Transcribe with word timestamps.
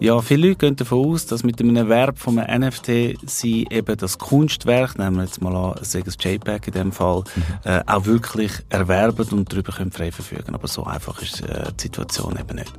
Ja, 0.00 0.20
viele 0.20 0.48
Leute 0.48 0.58
gehen 0.58 0.76
davon 0.76 1.12
aus, 1.12 1.26
dass 1.26 1.44
mit 1.44 1.60
dem 1.60 1.74
Erwerb 1.76 2.18
von 2.18 2.38
einem 2.38 2.68
NFT 2.68 3.16
sie 3.26 3.66
eben 3.70 3.96
das 3.96 4.18
Kunstwerk, 4.18 4.98
nehmen 4.98 5.16
wir 5.16 5.22
jetzt 5.24 5.40
mal 5.40 5.54
an, 5.54 5.82
sagen 5.84 6.04
es 6.08 6.16
JPEG 6.18 6.66
in 6.66 6.72
dem 6.72 6.92
Fall, 6.92 7.22
mhm. 7.34 7.42
äh, 7.64 7.80
auch 7.86 8.04
wirklich 8.04 8.52
erwerben 8.70 9.26
und 9.30 9.52
darüber 9.52 9.72
können 9.72 9.92
frei 9.92 10.10
verfügen. 10.10 10.54
Aber 10.54 10.66
so 10.66 10.84
einfach 10.84 11.22
ist 11.22 11.42
äh, 11.42 11.72
die 11.78 11.82
Situation 11.82 12.36
eben 12.38 12.56
nicht. 12.56 12.72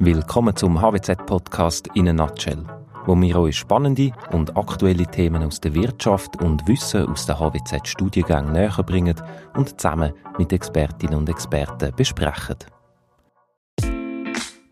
Willkommen 0.00 0.56
zum 0.56 0.80
HWZ-Podcast 0.80 1.88
in 1.94 2.08
a 2.08 2.12
Nutshell, 2.12 2.64
wo 3.10 3.20
wir 3.20 3.40
euch 3.40 3.56
spannende 3.56 4.12
und 4.30 4.56
aktuelle 4.56 5.04
Themen 5.04 5.42
aus 5.42 5.60
der 5.60 5.74
Wirtschaft 5.74 6.40
und 6.40 6.68
Wissen 6.68 7.08
aus 7.08 7.26
der 7.26 7.40
HWZ-Studiengängen 7.40 8.52
näher 8.52 8.84
bringen 8.86 9.20
und 9.56 9.80
zusammen 9.80 10.12
mit 10.38 10.52
Expertinnen 10.52 11.18
und 11.18 11.28
Experten 11.28 11.92
besprechen. 11.96 12.54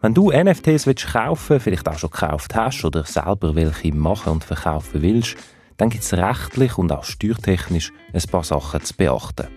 Wenn 0.00 0.14
du 0.14 0.30
NFTs 0.30 0.86
willst 0.86 1.08
kaufen 1.12 1.58
vielleicht 1.58 1.88
auch 1.88 1.98
schon 1.98 2.10
gekauft 2.10 2.54
hast 2.54 2.84
oder 2.84 3.02
selber 3.02 3.56
welche 3.56 3.92
machen 3.92 4.34
und 4.34 4.44
verkaufen 4.44 5.02
willst, 5.02 5.34
dann 5.76 5.90
gibt 5.90 6.04
es 6.04 6.14
rechtlich 6.14 6.78
und 6.78 6.92
auch 6.92 7.02
steuertechnisch 7.02 7.90
ein 8.12 8.22
paar 8.30 8.44
Sachen 8.44 8.84
zu 8.84 8.94
beachten. 8.94 9.48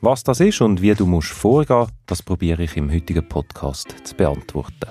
Was 0.00 0.22
das 0.22 0.38
ist 0.38 0.60
und 0.60 0.80
wie 0.80 0.94
du 0.94 1.06
musst 1.06 1.30
vorgehen, 1.30 1.88
das 2.06 2.22
probiere 2.22 2.62
ich 2.62 2.76
im 2.76 2.88
heutigen 2.88 3.28
Podcast 3.28 3.92
zu 4.04 4.14
beantworten. 4.14 4.90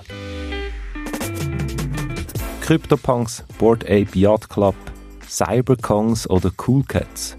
CryptoPunks, 2.72 3.44
Board 3.58 3.84
Ape 3.84 4.18
Yacht 4.18 4.48
Club, 4.48 4.74
Cyberkongs 5.28 6.26
oder 6.30 6.50
Cool 6.66 6.82
Cats. 6.84 7.36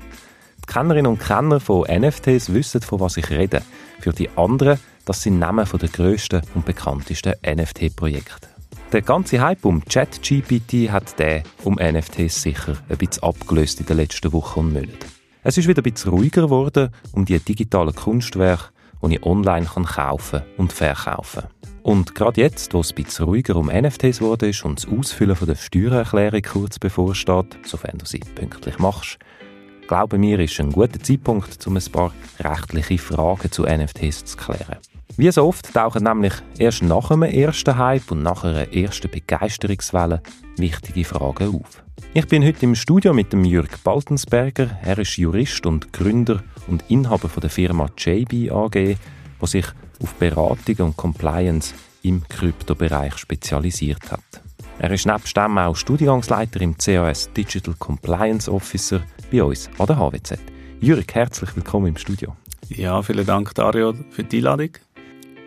Die 0.62 0.72
Kennerinnen 0.72 1.08
und 1.08 1.20
Kenner 1.20 1.60
von 1.60 1.88
NFTs 1.90 2.54
wissen, 2.54 2.82
von 2.82 3.00
was 3.00 3.18
ich 3.18 3.32
rede. 3.32 3.64
Für 4.00 4.12
die 4.12 4.30
anderen, 4.36 4.78
das 5.06 5.24
sind 5.24 5.40
Namen 5.40 5.66
der 5.68 5.90
grössten 5.90 6.44
und 6.54 6.66
bekanntesten 6.66 7.34
NFT-Projekte. 7.44 8.48
Der 8.92 9.02
ganze 9.02 9.42
Hype 9.42 9.66
um 9.66 9.84
ChatGPT 9.84 10.92
hat 10.92 11.18
der 11.18 11.42
um 11.64 11.80
NFTs 11.82 12.44
sicher 12.44 12.78
ein 12.88 12.98
bisschen 12.98 13.24
abgelöst 13.24 13.80
in 13.80 13.88
den 13.88 13.98
letzten 13.98 14.32
Wochen 14.34 14.60
und 14.60 14.74
Monaten. 14.74 15.00
Es 15.42 15.58
ist 15.58 15.68
wieder 15.68 15.82
ein 15.82 15.92
bisschen 15.92 16.12
ruhiger 16.12 16.44
geworden 16.44 16.90
um 17.12 17.26
die 17.26 17.40
digitalen 17.40 17.96
Kunstwerke, 17.96 18.66
die 19.02 19.16
ich 19.16 19.24
online 19.24 19.66
kaufen 19.66 20.44
und 20.58 20.72
verkaufen 20.72 21.42
kann. 21.42 21.73
Und 21.84 22.16
gerade 22.16 22.40
jetzt, 22.40 22.74
wo 22.74 22.80
es 22.80 22.92
ein 22.92 23.04
bisschen 23.04 23.26
ruhiger 23.26 23.58
um 23.58 23.68
NFTs 23.68 24.22
wurde 24.22 24.48
ist 24.48 24.64
und 24.64 24.82
das 24.82 24.90
Ausfüllen 24.90 25.36
von 25.36 25.48
der 25.50 25.56
Steuererklärung 25.56 26.42
kurz 26.42 26.80
bevorsteht, 26.80 27.58
sofern 27.66 27.98
du 27.98 28.06
sie 28.06 28.20
pünktlich 28.20 28.80
machst, 28.80 29.20
glaube 29.90 30.18
mir, 30.18 30.40
ist 30.40 30.60
ein 30.62 30.72
guter 30.72 31.00
Zeitpunkt, 31.02 31.68
um 31.68 31.76
ein 31.76 31.92
paar 31.92 32.14
rechtliche 32.40 32.98
Fragen 32.98 33.52
zu 33.52 33.64
NFTs 33.64 34.24
zu 34.24 34.38
klären. 34.38 34.78
Wie 35.18 35.30
so 35.30 35.46
oft 35.46 35.74
tauchen 35.74 36.06
nämlich 36.06 36.34
erst 36.58 36.84
nach 36.84 37.12
einem 37.12 37.24
ersten 37.24 37.78
Hype 37.78 38.10
und 38.12 38.24
nach 38.24 38.46
einer 38.46 38.74
ersten 38.74 39.12
Begeisterungswelle 39.12 40.24
wichtige 40.56 41.04
Fragen 41.04 41.54
auf. 41.54 41.84
Ich 42.14 42.28
bin 42.28 42.46
heute 42.46 42.66
im 42.66 42.76
Studio 42.76 43.14
mit 43.14 43.34
dem 43.34 43.44
Jürg 43.44 43.84
Baltensberger. 43.84 44.80
Er 44.84 44.98
ist 45.00 45.18
Jurist 45.18 45.66
und 45.66 45.92
Gründer 45.92 46.42
und 46.68 46.86
Inhaber 46.88 47.28
von 47.28 47.42
der 47.42 47.50
Firma 47.50 47.90
JB 47.98 48.52
AG, 48.52 48.74
die 48.74 48.98
sich 49.44 49.66
auf 50.04 50.14
Beratung 50.16 50.88
und 50.88 50.98
Compliance 50.98 51.74
im 52.04 52.28
Kryptobereich 52.28 53.18
spezialisiert 53.18 54.12
hat. 54.12 54.42
Er 54.80 54.92
ist 54.92 55.06
nebst 55.06 55.36
dem 55.38 55.58
auch 55.58 55.76
Studiengangsleiter 55.76 56.60
im 56.62 56.78
CAS 56.78 57.32
Digital 57.32 57.74
Compliance 57.80 58.52
Officer 58.52 59.02
bei 59.32 59.44
uns 59.44 59.70
an 59.78 59.88
der 59.88 59.98
HWZ. 59.98 60.40
Jürg, 60.82 61.16
herzlich 61.16 61.56
willkommen 61.56 61.88
im 61.88 61.98
Studio. 61.98 62.36
Ja, 62.70 63.02
vielen 63.02 63.26
Dank, 63.26 63.56
Dario, 63.56 63.94
für 64.10 64.24
die 64.24 64.38
Einladung. 64.38 64.72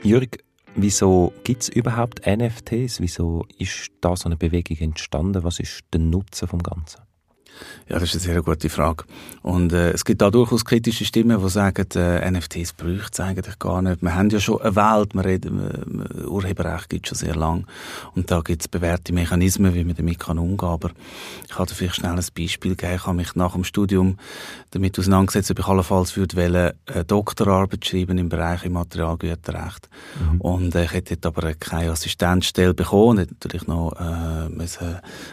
Jürg, 0.03 0.39
wieso 0.75 1.33
gibt 1.45 1.63
es 1.63 1.69
überhaupt 1.69 2.27
NFTs? 2.27 3.01
Wieso 3.01 3.45
ist 3.59 3.91
da 4.01 4.17
so 4.17 4.27
eine 4.27 4.37
Bewegung 4.37 4.79
entstanden? 4.79 5.45
Was 5.45 5.61
ist 5.61 5.83
der 5.93 6.01
Nutzen 6.01 6.49
vom 6.49 6.63
Ganzen? 6.63 7.03
Ja, 7.89 7.99
das 7.99 8.15
ist 8.15 8.27
eine 8.27 8.35
sehr 8.35 8.43
gute 8.43 8.69
Frage. 8.69 9.05
Und 9.43 9.73
äh, 9.73 9.93
es 9.93 10.05
gibt 10.05 10.23
da 10.23 10.31
durchaus 10.31 10.65
kritische 10.65 11.05
Stimmen, 11.05 11.41
die 11.41 11.49
sagen, 11.49 11.87
äh, 11.95 12.31
NFTs 12.31 12.73
bräuchte 12.73 13.11
es 13.13 13.21
eigentlich 13.21 13.59
gar 13.59 13.81
nicht. 13.83 14.03
Wir 14.03 14.15
haben 14.15 14.31
ja 14.31 14.41
schon 14.41 14.61
eine 14.61 14.75
Welt, 14.75 15.15
wir 15.15 15.25
reden, 15.25 16.21
äh, 16.21 16.25
Urheberrecht 16.25 16.89
gibt 16.89 17.09
schon 17.09 17.17
sehr 17.17 17.37
lang 17.37 17.67
und 18.15 18.31
da 18.31 18.41
gibt 18.41 18.63
es 18.63 18.69
bewährte 18.69 19.13
Mechanismen, 19.13 19.75
wie 19.75 19.85
man 19.85 19.95
damit 19.95 20.19
kann 20.19 20.39
umgehen 20.39 20.57
kann. 20.57 20.69
Aber 20.71 20.91
ich 21.45 21.55
kann 21.55 21.67
dir 21.67 21.75
vielleicht 21.75 21.97
schnell 21.97 22.13
ein 22.13 22.25
Beispiel 22.37 22.75
geben. 22.75 22.95
Ich 22.95 23.07
habe 23.07 23.17
mich 23.17 23.35
nach 23.35 23.53
dem 23.53 23.65
Studium 23.65 24.19
damit 24.71 24.99
auseinandergesetzt, 24.99 25.51
ob 25.53 25.59
ich 25.59 25.67
allenfalls 25.67 26.17
würde 26.17 26.37
wollen, 26.37 26.73
eine 26.87 27.05
Doktorarbeit 27.05 27.87
schreiben 27.87 28.19
im 28.19 28.29
Bereich 28.29 28.65
Immaterialgüterrecht. 28.65 29.89
Mhm. 30.21 30.41
Und 30.41 30.75
äh, 30.75 30.85
ich 30.85 30.93
hätte 30.93 31.17
dort 31.17 31.37
aber 31.37 31.55
keine 31.55 31.93
Assistenzstelle 31.93 32.75
bekommen, 32.75 33.19
ich 33.21 33.31
natürlich 33.31 33.67
noch 33.67 33.93
äh, 33.93 34.47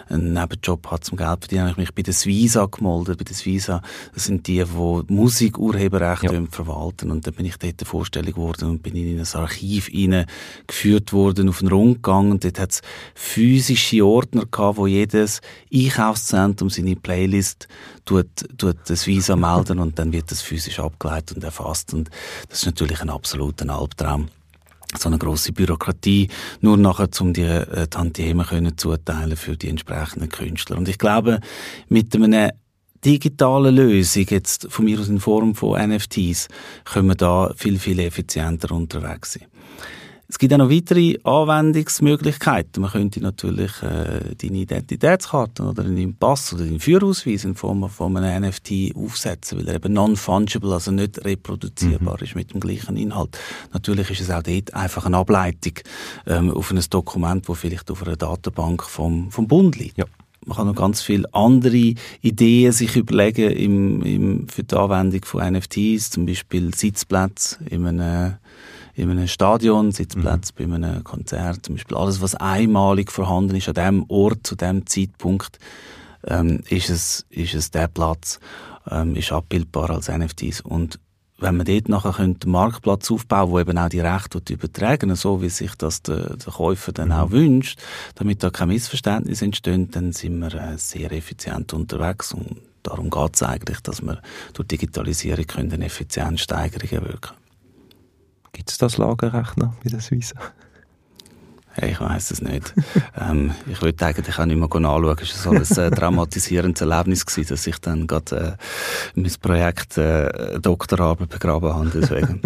einen 0.09 0.33
Nebenjob 0.33 0.87
haben 0.91 1.01
zum 1.01 1.17
Geld 1.17 1.39
verdienen. 1.39 1.69
Ich 1.69 1.77
mich 1.77 1.93
bei 1.93 2.01
der 2.01 2.12
Visa 2.25 2.65
gemeldet. 2.65 3.17
Bei 3.17 3.23
der 3.23 3.35
Visa, 3.35 3.81
das 4.13 4.25
sind 4.25 4.47
die, 4.47 4.63
die 4.63 5.13
Musikurheberrechte 5.13 6.33
ja. 6.33 6.43
verwalten. 6.49 7.11
Und 7.11 7.27
dann 7.27 7.33
bin 7.33 7.45
ich 7.45 7.57
dort 7.57 7.85
vorstellig 7.87 8.35
geworden 8.35 8.69
und 8.69 8.83
bin 8.83 8.95
in 8.95 9.19
ein 9.19 9.27
Archiv 9.33 9.89
geführt 10.67 11.13
worden, 11.13 11.49
auf 11.49 11.59
den 11.59 11.67
Rundgang. 11.69 12.31
Und 12.31 12.43
dort 12.43 12.59
hat 12.59 12.71
es 12.71 12.81
physische 13.15 14.05
Ordner 14.05 14.45
gehabt, 14.45 14.77
wo 14.77 14.87
jedes 14.87 15.41
Einkaufszentrum 15.73 16.69
seine 16.69 16.95
Playlist 16.95 17.67
tut, 18.05 18.27
tut 18.57 18.77
das 18.87 19.07
Visa 19.07 19.35
melden 19.35 19.79
und 19.79 19.99
dann 19.99 20.13
wird 20.13 20.31
das 20.31 20.41
physisch 20.41 20.79
abgeleitet 20.79 21.37
und 21.37 21.43
erfasst. 21.43 21.93
Und 21.93 22.09
das 22.49 22.59
ist 22.59 22.65
natürlich 22.65 23.01
ein 23.01 23.09
absoluter 23.09 23.69
Albtraum 23.69 24.29
so 24.97 25.09
eine 25.09 25.17
große 25.17 25.53
Bürokratie, 25.53 26.29
nur 26.61 26.77
nachher 26.77 27.11
zum 27.11 27.33
die 27.33 27.41
äh, 27.41 27.87
Tantiemen 27.87 28.45
können 28.45 28.77
zuteilen 28.77 29.35
für 29.37 29.57
die 29.57 29.69
entsprechenden 29.69 30.29
Künstler. 30.29 30.77
Und 30.77 30.87
ich 30.87 30.97
glaube, 30.97 31.39
mit 31.89 32.15
einer 32.15 32.51
digitalen 33.03 33.75
Lösung, 33.75 34.25
jetzt 34.29 34.67
von 34.69 34.85
mir 34.85 34.99
aus 34.99 35.09
in 35.09 35.19
Form 35.19 35.55
von 35.55 35.79
NFTs, 35.89 36.47
können 36.85 37.09
wir 37.09 37.15
da 37.15 37.53
viel, 37.55 37.79
viel 37.79 37.99
effizienter 37.99 38.71
unterwegs 38.71 39.33
sein. 39.33 39.47
Es 40.33 40.39
gibt 40.39 40.51
auch 40.51 40.57
noch 40.57 40.71
weitere 40.71 41.19
Anwendungsmöglichkeiten. 41.23 42.81
Man 42.81 42.89
könnte 42.89 43.21
natürlich 43.21 43.71
äh, 43.83 44.33
deine 44.35 44.57
Identitätskarte 44.57 45.61
oder 45.61 45.83
deinen 45.83 46.15
Pass 46.15 46.51
oder 46.51 46.65
deinen 46.65 46.79
Führerausweis 46.79 47.45
in 47.45 47.53
Form 47.53 47.87
von 47.87 48.17
einem 48.17 48.49
NFT 48.49 48.95
aufsetzen, 48.95 49.59
weil 49.59 49.67
er 49.67 49.75
eben 49.75 49.93
non-fungible, 49.93 50.73
also 50.73 50.89
nicht 50.89 51.23
reproduzierbar 51.23 52.17
mhm. 52.17 52.23
ist 52.23 52.35
mit 52.35 52.51
dem 52.51 52.61
gleichen 52.61 52.97
Inhalt. 52.97 53.37
Natürlich 53.73 54.09
ist 54.09 54.21
es 54.21 54.31
auch 54.31 54.41
dort 54.41 54.73
einfach 54.73 55.05
eine 55.05 55.17
Ableitung 55.17 55.73
ähm, 56.25 56.49
auf 56.49 56.71
ein 56.71 56.83
Dokument, 56.89 57.47
das 57.47 57.59
vielleicht 57.59 57.91
auf 57.91 58.01
einer 58.01 58.15
Datenbank 58.15 58.81
vom, 58.81 59.29
vom 59.29 59.47
Bund 59.47 59.77
liegt. 59.77 59.99
Ja 59.99 60.05
man 60.45 60.57
kann 60.57 60.67
noch 60.67 60.75
ganz 60.75 61.01
viele 61.01 61.33
andere 61.33 61.93
Ideen 62.21 62.71
sich 62.73 62.97
überlegen 62.97 63.51
im, 63.51 64.01
im, 64.01 64.47
für 64.49 64.63
die 64.63 64.75
Anwendung 64.75 65.23
von 65.23 65.53
NFTs, 65.53 66.09
zum 66.09 66.25
Beispiel 66.25 66.73
Sitzplätze 66.75 67.59
in 67.69 67.87
einem 67.87 68.33
in 68.95 69.09
einem 69.09 69.27
Stadion, 69.27 69.91
Sitzplatz 69.91 70.53
mhm. 70.57 70.69
bei 70.69 70.75
einem 70.75 71.03
Konzert, 71.03 71.65
zum 71.65 71.75
Beispiel 71.75 71.97
alles, 71.97 72.21
was 72.21 72.35
einmalig 72.35 73.11
vorhanden 73.11 73.55
ist 73.55 73.67
an 73.67 73.75
dem 73.75 74.05
Ort, 74.07 74.45
zu 74.45 74.55
dem 74.55 74.85
Zeitpunkt, 74.85 75.59
ähm, 76.25 76.61
ist 76.69 76.89
es, 76.89 77.25
ist 77.29 77.55
es 77.55 77.71
der 77.71 77.87
Platz, 77.87 78.39
ähm, 78.89 79.15
ist 79.15 79.31
abbildbar 79.31 79.89
als 79.89 80.09
NFTs 80.09 80.61
und 80.61 80.99
wenn 81.39 81.57
man 81.57 81.65
dort 81.65 81.89
nachher 81.89 82.19
einen 82.19 82.37
Marktplatz 82.45 83.11
aufbauen 83.11 83.49
wo 83.49 83.59
eben 83.59 83.77
auch 83.77 83.89
die 83.89 83.99
Rechte 83.99 84.41
übertragen 84.53 85.13
so 85.15 85.41
wie 85.41 85.49
sich 85.49 85.75
das 85.75 86.01
der, 86.01 86.37
der 86.37 86.53
Käufer 86.53 86.93
dann 86.93 87.09
mhm. 87.09 87.15
auch 87.15 87.31
wünscht, 87.31 87.79
damit 88.15 88.43
da 88.43 88.49
kein 88.49 88.69
Missverständnis 88.69 89.41
entsteht, 89.41 89.95
dann 89.95 90.13
sind 90.13 90.39
wir 90.39 90.53
äh, 90.53 90.77
sehr 90.77 91.11
effizient 91.11 91.73
unterwegs 91.73 92.33
und 92.33 92.61
darum 92.83 93.09
geht 93.09 93.35
es 93.35 93.43
eigentlich, 93.43 93.79
dass 93.81 94.01
wir 94.01 94.21
durch 94.53 94.67
Digitalisierung 94.67 95.47
können 95.47 95.81
Effizienzsteigerungen 95.81 97.07
wirken 97.07 97.42
Gibt 98.53 98.69
es 98.69 98.77
das 98.77 98.97
Lagerrechner 98.97 99.75
bei 99.83 99.89
der 99.89 99.99
Suisse? 99.99 100.33
Hey, 101.75 101.91
ich 101.91 101.99
weiß 101.99 102.29
es 102.29 102.41
nicht. 102.41 102.71
ähm, 103.19 103.51
ich 103.67 103.81
würde 103.81 104.05
eigentlich 104.05 104.37
auch 104.37 104.45
nicht 104.45 104.57
mehr 104.57 104.79
nachschauen. 104.79 105.17
Es 105.21 105.45
war 105.45 105.65
so 105.65 105.81
ein 105.81 105.91
äh, 105.91 105.95
traumatisierendes 105.95 106.81
Erlebnis, 106.81 107.25
gewesen, 107.25 107.49
dass 107.49 107.65
ich 107.65 107.79
dann 107.79 108.05
gerade 108.05 108.57
äh, 109.15 109.19
mein 109.19 109.31
Projekt 109.41 109.97
äh, 109.97 110.59
Doktorarbeit 110.59 111.29
begraben 111.29 111.73
habe. 111.73 111.89
Deswegen. 111.93 112.41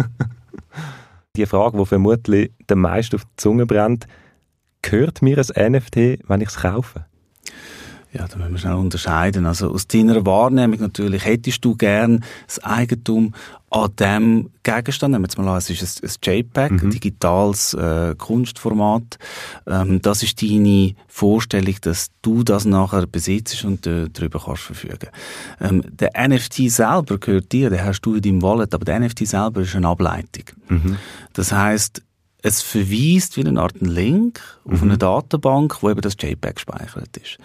die 1.36 1.44
Frage, 1.44 1.76
die 1.76 1.86
vermutlich 1.86 2.52
den 2.70 2.78
meisten 2.78 3.16
auf 3.16 3.24
die 3.24 3.36
Zunge 3.36 3.66
brennt, 3.66 4.06
gehört 4.80 5.20
mir 5.20 5.38
ein 5.38 5.72
NFT, 5.72 5.96
wenn 6.26 6.40
ich 6.40 6.48
es 6.48 6.56
kaufe? 6.56 7.04
Ja, 8.12 8.26
da 8.26 8.36
müssen 8.36 8.52
wir 8.52 8.58
schnell 8.58 8.74
unterscheiden. 8.74 9.44
Also 9.44 9.70
aus 9.70 9.86
deiner 9.86 10.24
Wahrnehmung 10.24 10.80
natürlich, 10.80 11.24
hättest 11.24 11.64
du 11.64 11.76
gern 11.76 12.24
das 12.46 12.62
Eigentum 12.64 13.34
an 13.70 13.90
dem 13.96 14.50
Gegenstand, 14.62 15.12
nehmen 15.12 15.24
wir 15.24 15.28
jetzt 15.28 15.36
mal 15.36 15.48
an, 15.48 15.58
es 15.58 15.68
ist 15.68 16.02
ein, 16.02 16.08
ein 16.08 16.38
JPEG, 16.38 16.70
mhm. 16.70 16.78
ein 16.78 16.90
digitales 16.90 17.74
äh, 17.74 18.14
Kunstformat. 18.16 19.18
Ähm, 19.66 20.00
das 20.00 20.22
ist 20.22 20.40
deine 20.40 20.94
Vorstellung, 21.06 21.76
dass 21.82 22.08
du 22.22 22.44
das 22.44 22.64
nachher 22.64 23.06
besitzt 23.06 23.64
und 23.64 23.86
äh, 23.86 24.08
darüber 24.10 24.40
kannst 24.42 24.62
verfügen. 24.62 25.10
Ähm, 25.60 25.82
der 25.86 26.12
NFT 26.16 26.70
selber 26.70 27.18
gehört 27.18 27.52
dir, 27.52 27.68
den 27.68 27.84
hast 27.84 28.00
du 28.00 28.14
in 28.14 28.22
deinem 28.22 28.42
Wallet, 28.42 28.72
aber 28.72 28.86
der 28.86 29.00
NFT 29.00 29.26
selber 29.26 29.60
ist 29.60 29.76
eine 29.76 29.88
Ableitung. 29.88 30.44
Mhm. 30.68 30.96
Das 31.34 31.52
heißt, 31.52 32.02
es 32.40 32.62
verweist 32.62 33.36
wie 33.36 33.44
eine 33.44 33.60
Art 33.60 33.80
Link 33.80 34.40
auf 34.64 34.82
mhm. 34.82 34.90
eine 34.90 34.98
Datenbank, 34.98 35.82
wo 35.82 35.90
eben 35.90 36.00
das 36.00 36.16
JPEG 36.20 36.54
gespeichert 36.54 37.16
ist. 37.16 37.38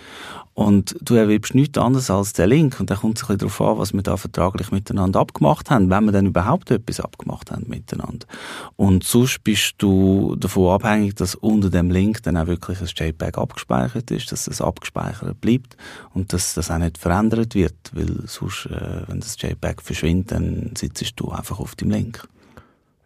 Und 0.53 0.95
du 1.01 1.15
erwirbst 1.15 1.55
nichts 1.55 1.79
anderes 1.79 2.11
als 2.11 2.33
den 2.33 2.49
Link. 2.49 2.79
Und 2.79 2.91
da 2.91 2.95
kommt 2.95 3.17
es 3.17 3.23
ein 3.23 3.37
bisschen 3.37 3.39
darauf 3.39 3.61
an, 3.61 3.77
was 3.79 3.93
wir 3.93 4.03
da 4.03 4.17
vertraglich 4.17 4.71
miteinander 4.71 5.19
abgemacht 5.19 5.71
haben, 5.71 5.89
wenn 5.89 6.05
wir 6.05 6.11
dann 6.11 6.27
überhaupt 6.27 6.69
etwas 6.69 6.99
abgemacht 6.99 7.49
haben 7.49 7.65
miteinander. 7.67 8.27
Und 8.75 9.03
sonst 9.03 9.43
bist 9.43 9.73
du 9.79 10.35
davon 10.35 10.69
abhängig, 10.75 11.15
dass 11.15 11.33
unter 11.33 11.71
dem 11.71 11.89
Link 11.89 12.21
dann 12.21 12.37
auch 12.37 12.45
wirklich 12.45 12.79
ein 12.79 12.87
JPEG 12.87 13.39
abgespeichert 13.39 14.11
ist, 14.11 14.31
dass 14.31 14.45
es 14.45 14.61
abgespeichert 14.61 15.41
bleibt 15.41 15.75
und 16.13 16.33
dass 16.33 16.53
das 16.53 16.69
auch 16.69 16.77
nicht 16.77 16.99
verändert 16.99 17.55
wird, 17.55 17.73
weil 17.93 18.27
sonst, 18.27 18.67
äh, 18.67 19.07
wenn 19.07 19.21
das 19.21 19.41
JPEG 19.41 19.81
verschwindet, 19.81 20.33
dann 20.33 20.73
sitzt 20.77 21.19
du 21.19 21.31
einfach 21.31 21.59
auf 21.59 21.73
dem 21.73 21.89
Link. 21.89 22.27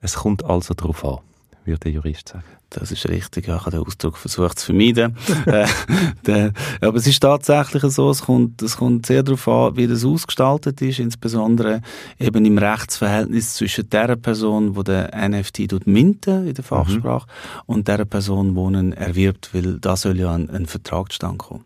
Es 0.02 0.16
kommt 0.16 0.44
also 0.44 0.74
darauf 0.74 1.06
an 1.06 1.20
würde 1.68 1.80
der 1.80 1.92
Jurist 1.92 2.30
sagen. 2.30 2.44
Das 2.70 2.92
ist 2.92 3.08
richtig, 3.08 3.48
ja, 3.48 3.56
ich 3.56 3.62
habe 3.62 3.72
den 3.72 3.86
Ausdruck 3.86 4.18
versucht 4.18 4.60
zu 4.60 4.68
vermeiden. 4.68 5.16
äh, 5.46 6.52
aber 6.82 6.98
es 6.98 7.08
ist 7.08 7.22
tatsächlich 7.22 7.84
so, 7.84 8.10
es 8.10 8.22
kommt, 8.24 8.62
es 8.62 8.76
kommt 8.76 9.06
sehr 9.06 9.24
darauf 9.24 9.48
an, 9.48 9.78
wie 9.78 9.88
das 9.88 10.04
ausgestaltet 10.04 10.82
ist, 10.82 11.00
insbesondere 11.00 11.82
eben 12.20 12.44
im 12.44 12.58
Rechtsverhältnis 12.58 13.56
zwischen 13.56 13.90
der 13.90 14.16
Person, 14.18 14.74
die 14.74 14.84
den 14.84 15.32
NFT 15.32 15.86
minten 15.86 16.48
in 16.48 16.54
der. 16.54 16.64
Fachsprache, 16.64 17.28
mhm. 17.28 17.62
und 17.68 17.88
der 17.88 18.04
Person, 18.06 18.54
die 18.54 18.78
ihn 18.78 18.92
erwirbt, 18.94 19.54
weil 19.54 19.80
da 19.80 19.96
soll 19.96 20.20
ja 20.20 20.34
ein, 20.34 20.50
ein 20.50 20.66
Vertrag 20.66 21.12
zustande 21.12 21.38
kommen. 21.38 21.64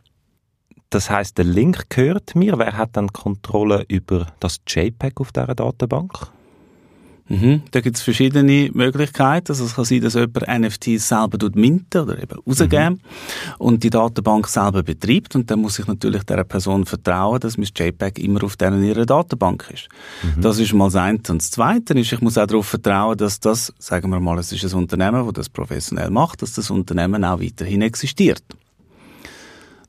Das 0.92 1.09
heißt, 1.09 1.38
der 1.38 1.45
Link 1.45 1.89
gehört 1.89 2.36
mir. 2.36 2.59
Wer 2.59 2.77
hat 2.77 2.98
dann 2.98 3.13
Kontrolle 3.13 3.86
über 3.88 4.27
das 4.42 4.59
JPEG 4.68 5.21
auf 5.21 5.31
dieser 5.31 5.56
Datenbank? 5.56 6.31
Mhm. 7.31 7.61
Da 7.71 7.81
gibt 7.81 7.97
es 7.97 8.01
verschiedene 8.01 8.69
Möglichkeiten. 8.73 9.51
Also 9.51 9.65
es 9.65 9.75
kann 9.75 9.85
sein, 9.85 10.01
dass 10.01 10.15
jemand 10.15 10.47
NFTs 10.47 11.07
selber 11.07 11.49
minten 11.53 12.01
oder 12.01 12.21
eben 12.21 12.39
rausgeben 12.45 12.93
mhm. 12.93 12.99
und 13.57 13.83
die 13.83 13.89
Datenbank 13.89 14.47
selber 14.47 14.83
betreibt. 14.83 15.35
Und 15.35 15.49
dann 15.49 15.61
muss 15.61 15.79
ich 15.79 15.87
natürlich 15.87 16.23
der 16.23 16.43
Person 16.43 16.85
vertrauen, 16.85 17.39
dass 17.39 17.57
mein 17.57 17.69
JPEG 17.75 18.19
immer 18.19 18.43
auf 18.43 18.57
deren 18.57 18.83
ihrer 18.83 19.05
Datenbank 19.05 19.69
ist. 19.73 19.87
Mhm. 20.23 20.41
Das 20.41 20.59
ist 20.59 20.73
mal 20.73 20.85
das 20.85 20.95
eine. 20.95 21.19
Und 21.29 21.41
das 21.41 21.51
zweite 21.51 21.93
ist, 21.93 22.11
ich 22.11 22.21
muss 22.21 22.37
auch 22.37 22.47
darauf 22.47 22.67
vertrauen, 22.67 23.17
dass 23.17 23.39
das, 23.39 23.73
sagen 23.79 24.09
wir 24.09 24.19
mal, 24.19 24.37
es 24.39 24.51
ist 24.51 24.65
ein 24.65 24.77
Unternehmen, 24.77 25.25
das 25.25 25.41
das 25.41 25.49
professionell 25.49 26.09
macht, 26.09 26.41
dass 26.41 26.53
das 26.53 26.69
Unternehmen 26.69 27.23
auch 27.23 27.41
weiterhin 27.41 27.81
existiert. 27.81 28.43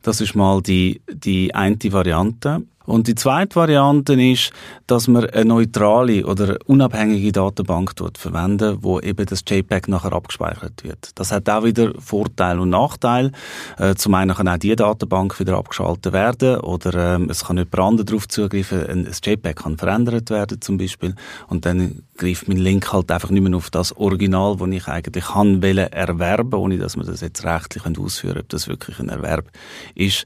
Das 0.02 0.20
ist 0.20 0.34
mal 0.34 0.62
die, 0.62 1.00
die 1.12 1.54
eine 1.54 1.76
Variante. 1.90 2.62
Und 2.84 3.06
die 3.06 3.14
zweite 3.14 3.56
Variante 3.56 4.14
ist, 4.14 4.52
dass 4.86 5.08
man 5.08 5.28
eine 5.30 5.44
neutrale 5.44 6.26
oder 6.26 6.58
unabhängige 6.66 7.32
Datenbank 7.32 7.94
verwenden, 8.14 8.78
wo 8.80 9.00
eben 9.00 9.26
das 9.26 9.44
JPEG 9.46 9.88
nachher 9.88 10.12
abgespeichert 10.12 10.84
wird. 10.84 11.10
Das 11.14 11.32
hat 11.32 11.48
auch 11.48 11.64
wieder 11.64 11.92
Vorteil 11.98 12.58
und 12.58 12.70
Nachteil. 12.70 13.32
Äh, 13.78 13.94
zum 13.94 14.14
einen 14.14 14.34
kann 14.34 14.48
auch 14.48 14.58
die 14.58 14.74
Datenbank 14.74 15.38
wieder 15.38 15.56
abgeschaltet 15.56 16.12
werden 16.12 16.60
oder 16.60 17.14
ähm, 17.16 17.28
es 17.30 17.44
kann 17.44 17.56
jemand 17.56 17.78
anderes 17.78 18.06
darauf 18.06 18.28
zugreifen. 18.28 18.86
Ein, 18.86 19.06
ein 19.06 19.14
JPEG 19.22 19.56
kann 19.56 19.78
verändert 19.78 20.30
werden 20.30 20.60
zum 20.60 20.78
Beispiel 20.78 21.14
und 21.48 21.64
dann 21.66 22.02
greift 22.16 22.48
mein 22.48 22.58
Link 22.58 22.92
halt 22.92 23.10
einfach 23.10 23.30
nicht 23.30 23.42
mehr 23.42 23.56
auf 23.56 23.70
das 23.70 23.96
Original, 23.96 24.56
das 24.56 24.68
ich 24.68 24.88
eigentlich 24.88 25.24
kann 25.24 25.62
erwerben, 25.62 26.54
ohne 26.54 26.78
dass 26.78 26.96
man 26.96 27.06
das 27.06 27.20
jetzt 27.20 27.44
rechtlich 27.44 27.84
ausführen 27.98 28.38
ob 28.38 28.48
das 28.48 28.68
wirklich 28.68 28.98
ein 28.98 29.08
Erwerb 29.08 29.50
ist. 29.94 30.24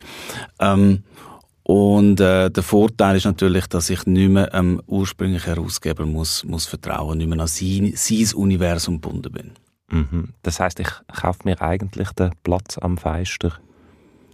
Ähm, 0.59 1.03
und 1.69 2.21
äh, 2.21 2.49
der 2.49 2.63
Vorteil 2.63 3.17
ist 3.17 3.25
natürlich, 3.25 3.67
dass 3.67 3.91
ich 3.91 4.07
nicht 4.07 4.29
mehr 4.31 4.55
am 4.55 4.81
ursprünglichen 4.87 5.53
Herausgeber 5.53 6.07
muss, 6.07 6.45
muss 6.45 6.65
vertrauen, 6.65 7.19
nicht 7.19 7.27
mehr 7.27 7.41
an 7.41 7.49
sein, 7.49 7.93
sein 7.97 8.35
Universum 8.37 9.01
gebunden 9.01 9.33
bin. 9.33 9.51
Mhm. 9.91 10.29
Das 10.43 10.61
heißt, 10.61 10.79
ich 10.79 10.89
kaufe 11.21 11.41
mir 11.43 11.61
eigentlich 11.61 12.11
den 12.13 12.31
Platz 12.45 12.79
am 12.79 12.97
Feister 12.97 13.59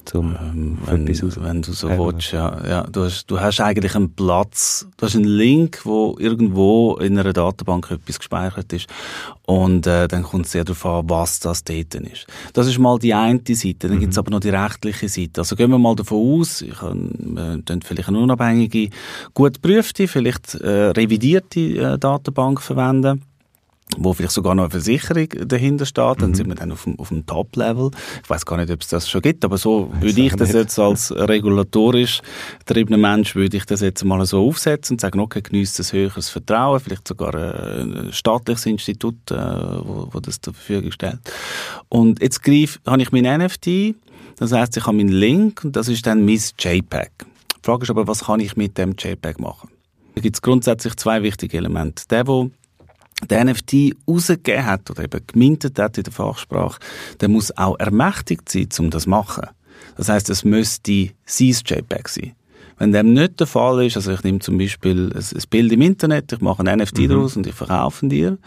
zum 0.05 0.37
ähm, 0.41 0.79
wenn, 0.87 1.07
wenn, 1.07 1.63
du 1.63 1.73
so 1.73 1.89
ja, 1.89 1.99
willst, 1.99 2.33
ja, 2.33 2.67
ja. 2.67 2.83
Du 2.85 3.05
hast, 3.05 3.27
du 3.27 3.41
hast 3.41 3.61
eigentlich 3.61 3.95
einen 3.95 4.15
Platz, 4.15 4.87
du 4.97 5.07
hast 5.07 5.17
einen 5.17 5.25
Link, 5.25 5.81
wo 5.85 6.17
irgendwo 6.19 6.97
in 6.97 7.19
einer 7.19 7.33
Datenbank 7.33 7.91
etwas 7.91 8.19
gespeichert 8.19 8.73
ist 8.73 8.89
und 9.47 9.87
äh, 9.87 10.09
dann 10.09 10.23
kommt 10.23 10.47
es 10.47 10.53
sehr 10.53 10.65
darauf 10.65 10.85
an, 10.87 11.09
was 11.09 11.41
das 11.41 11.65
dort 11.65 11.95
ist. 11.95 12.27
Das 12.53 12.67
ist 12.67 12.79
mal 12.79 12.99
die 12.99 13.15
eine 13.15 13.41
Seite, 13.47 13.89
dann 13.89 13.97
mhm. 13.97 14.01
gibt 14.01 14.13
es 14.13 14.19
aber 14.19 14.31
noch 14.31 14.41
die 14.41 14.51
rechtliche 14.51 15.09
Seite. 15.09 15.41
Also 15.41 15.57
gehen 15.57 15.71
wir 15.71 15.79
mal 15.79 15.97
davon 15.97 16.41
aus, 16.41 16.63
ich 16.63 16.75
kann 16.75 17.63
äh, 17.67 17.77
vielleicht 17.85 18.09
eine 18.09 18.19
unabhängige, 18.19 18.91
gut 19.35 19.63
geprüfte, 19.63 20.09
vielleicht 20.09 20.55
äh, 20.57 20.91
revidierte 20.91 21.61
äh, 21.61 21.99
Datenbank 21.99 22.61
verwenden 22.61 23.23
wo 23.99 24.13
vielleicht 24.13 24.33
sogar 24.33 24.55
noch 24.55 24.65
eine 24.65 24.71
Versicherung 24.71 25.29
dahinter 25.47 25.87
steht, 25.87 26.23
dann 26.23 26.31
mhm. 26.31 26.35
sind 26.35 26.49
wir 26.49 26.55
dann 26.55 26.73
auf 26.73 26.85
dem, 26.85 26.99
auf 26.99 27.09
dem 27.09 27.27
Top-Level. 27.27 27.91
Ich 28.23 28.31
weiß 28.31 28.47
gar 28.47 28.57
nicht, 28.57 28.71
ob 28.71 28.81
es 28.81 28.89
das 28.89 29.09
schon 29.09 29.23
gibt, 29.23 29.45
aber 29.45 29.59
so 29.59 29.91
würde 30.01 30.21
ich 30.21 30.35
das 30.35 30.53
jetzt 30.53 30.79
als 30.79 31.13
regulatorisch 31.13 32.23
getriebener 32.59 32.99
Mensch, 32.99 33.35
würde 33.35 33.57
ich 33.57 33.65
das 33.65 33.81
jetzt 33.81 34.05
mal 34.05 34.25
so 34.27 34.47
aufsetzen 34.47 34.95
und 34.95 35.01
sagen, 35.01 35.21
okay, 35.21 35.43
genießt 35.43 35.81
ein 35.81 35.99
höheres 35.99 36.29
Vertrauen, 36.29 36.81
vielleicht 36.81 37.07
sogar 37.07 37.35
ein 37.35 38.09
staatliches 38.13 38.67
Institut, 38.67 39.31
äh, 39.31 39.35
wo, 39.35 40.09
wo 40.11 40.21
das 40.21 40.41
zur 40.41 40.55
Verfügung 40.55 40.93
stellt. 40.93 41.21
Und 41.89 42.23
jetzt 42.23 42.43
greife, 42.43 42.79
habe 42.87 43.03
ich 43.03 43.13
mein 43.13 43.25
NFT, 43.25 43.95
das 44.39 44.53
heißt, 44.53 44.77
ich 44.77 44.87
habe 44.87 44.97
meinen 44.97 45.09
Link 45.09 45.65
und 45.65 45.77
das 45.77 45.89
ist 45.89 46.07
dann 46.07 46.25
mein 46.25 46.41
JPEG. 46.59 47.11
Die 47.19 47.67
Frage 47.67 47.85
ist 47.85 47.91
aber, 47.91 48.07
was 48.07 48.25
kann 48.25 48.41
ich 48.41 48.57
mit 48.57 48.77
dem 48.79 48.95
JPEG 48.99 49.39
machen? 49.39 49.71
Da 50.15 50.21
gibt 50.21 50.37
es 50.37 50.43
grundsätzlich 50.43 50.97
zwei 50.97 51.23
wichtige 51.23 51.57
Elemente. 51.57 52.05
Der, 52.11 52.25
der 52.25 52.51
der 53.31 53.45
NFT 53.45 53.95
rausgegeben 54.07 54.67
hat 54.67 54.91
oder 54.91 55.05
eben 55.05 55.27
gemintet 55.27 55.79
hat 55.79 55.99
in 55.99 56.05
der 56.05 56.13
Fachsprache, 56.13 56.79
der 57.21 57.29
muss 57.29 57.57
auch 57.57 57.79
ermächtigt 57.79 58.49
sein, 58.49 58.69
um 58.79 58.91
das 58.91 59.05
zu 59.05 59.11
machen. 59.11 59.49
Das 59.97 60.09
heißt, 60.09 60.31
es 60.31 60.45
müsste 60.45 61.11
sein 61.25 61.63
JPEG 61.67 62.09
sein. 62.09 62.33
Wenn 62.83 62.91
dem 62.91 63.13
nicht 63.13 63.39
der 63.39 63.47
Fall 63.47 63.87
ist, 63.87 63.95
also 63.95 64.11
ich 64.11 64.25
nehme 64.25 64.41
zum 64.41 64.59
Beispiel 64.59 65.13
ein, 65.15 65.43
Bild 65.51 65.71
im 65.71 65.83
Internet, 65.83 66.33
ich 66.33 66.41
mache 66.41 66.67
ein 66.67 66.79
NFT 66.81 66.99
mhm. 66.99 67.09
daraus 67.11 67.37
und 67.37 67.47
ich 67.47 67.55
verkaufe 67.55 68.09
dir, 68.09 68.39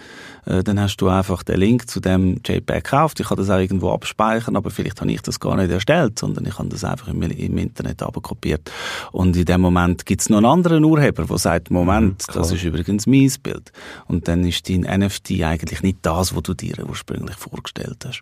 äh, 0.45 0.61
dann 0.61 0.77
hast 0.77 0.97
du 0.97 1.07
einfach 1.07 1.41
den 1.41 1.57
Link 1.57 1.89
zu 1.89 2.01
dem 2.01 2.41
JPEG 2.45 2.83
gekauft. 2.83 3.21
Ich 3.21 3.29
kann 3.29 3.37
das 3.37 3.49
auch 3.49 3.59
irgendwo 3.59 3.91
abspeichern, 3.91 4.57
aber 4.57 4.71
vielleicht 4.71 4.99
habe 4.99 5.09
ich 5.09 5.21
das 5.21 5.39
gar 5.39 5.55
nicht 5.55 5.71
erstellt, 5.71 6.19
sondern 6.19 6.45
ich 6.45 6.59
habe 6.59 6.67
das 6.67 6.83
einfach 6.83 7.07
im, 7.07 7.21
im 7.21 7.57
Internet 7.57 8.03
abkopiert. 8.03 8.69
Und 9.13 9.37
in 9.37 9.45
dem 9.45 9.61
Moment 9.61 10.05
gibt 10.05 10.19
es 10.19 10.29
noch 10.29 10.39
einen 10.39 10.47
anderen 10.47 10.83
Urheber, 10.83 11.23
der 11.23 11.37
sagt, 11.37 11.71
Moment, 11.71 12.25
mhm, 12.27 12.33
das 12.33 12.51
ist 12.51 12.65
übrigens 12.65 13.07
mein 13.07 13.31
Bild. 13.41 13.71
Und 14.07 14.27
dann 14.27 14.43
ist 14.43 14.67
dein 14.67 14.81
NFT 14.81 15.43
eigentlich 15.43 15.81
nicht 15.81 15.99
das, 16.01 16.35
was 16.35 16.43
du 16.43 16.53
dir 16.53 16.75
ursprünglich 16.85 17.37
vorgestellt 17.37 18.05
hast. 18.05 18.21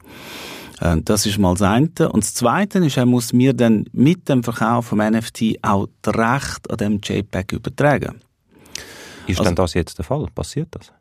Äh, 0.79 0.97
das 1.03 1.25
ist 1.25 1.37
mal 1.37 1.53
das 1.53 1.61
eine. 1.61 1.89
Und 2.11 2.23
das 2.23 2.33
zweite 2.33 2.79
ist, 2.79 2.97
er 2.97 3.05
muss 3.05 3.33
mir 3.33 3.53
dann 3.53 3.85
mit 3.93 4.29
dem 4.29 4.43
Verkauf 4.43 4.87
vom 4.87 4.99
NFT 4.99 5.59
auch 5.61 5.87
das 6.03 6.15
Recht 6.15 6.69
an 6.69 6.77
dem 6.77 6.99
JPEG 7.01 7.53
übertragen. 7.53 8.21
Ist 9.27 9.39
also, 9.39 9.49
denn 9.49 9.55
das 9.55 9.73
jetzt 9.73 9.97
der 9.97 10.05
Fall? 10.05 10.27
Passiert 10.35 10.69
das? 10.71 10.91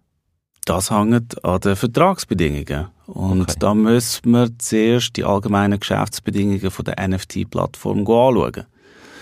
Das 0.64 0.90
hängt 0.90 1.44
an 1.44 1.60
den 1.60 1.76
Vertragsbedingungen. 1.76 2.88
Und 3.06 3.42
okay. 3.42 3.54
da 3.58 3.74
müssen 3.74 4.30
wir 4.30 4.48
zuerst 4.58 5.16
die 5.16 5.24
allgemeinen 5.24 5.80
Geschäftsbedingungen 5.80 6.70
von 6.70 6.84
der 6.84 7.08
NFT-Plattform 7.08 8.00
anschauen. 8.00 8.66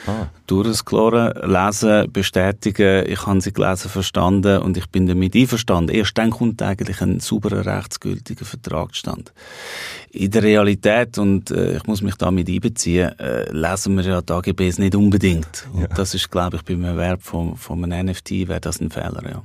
Ah. 0.07 0.27
Durchscrollen, 0.47 1.33
lesen, 1.51 2.13
bestätigen, 2.13 3.05
ich 3.07 3.27
habe 3.27 3.41
sie 3.41 3.53
gelesen, 3.53 3.91
verstanden 3.91 4.63
und 4.63 4.77
ich 4.77 4.87
bin 4.89 5.07
damit 5.07 5.35
einverstanden. 5.35 5.95
Erst 5.95 6.17
dann 6.19 6.31
kommt 6.31 6.63
eigentlich 6.63 7.01
ein 7.01 7.21
sauberer, 7.21 7.65
rechtsgültiger 7.65 8.45
Vertragsstand. 8.45 9.33
In 10.11 10.31
der 10.31 10.43
Realität, 10.43 11.19
und 11.19 11.51
äh, 11.51 11.77
ich 11.77 11.85
muss 11.87 12.03
mich 12.03 12.17
damit 12.17 12.49
einbeziehen, 12.49 13.19
äh, 13.19 13.51
lesen 13.53 13.97
wir 13.97 14.05
ja 14.05 14.23
die 14.23 14.33
AGBs 14.33 14.79
nicht 14.79 14.95
unbedingt. 14.95 15.69
Und 15.73 15.83
ja. 15.83 15.87
das 15.89 16.15
ist, 16.15 16.31
glaube 16.31 16.57
ich, 16.57 16.63
beim 16.63 16.83
Erwerb 16.85 17.23
von, 17.23 17.57
von 17.57 17.85
einem 17.85 18.07
NFT 18.07 18.49
wäre 18.49 18.61
das 18.61 18.81
ein 18.81 18.91
Fehler, 18.91 19.23
ja. 19.29 19.43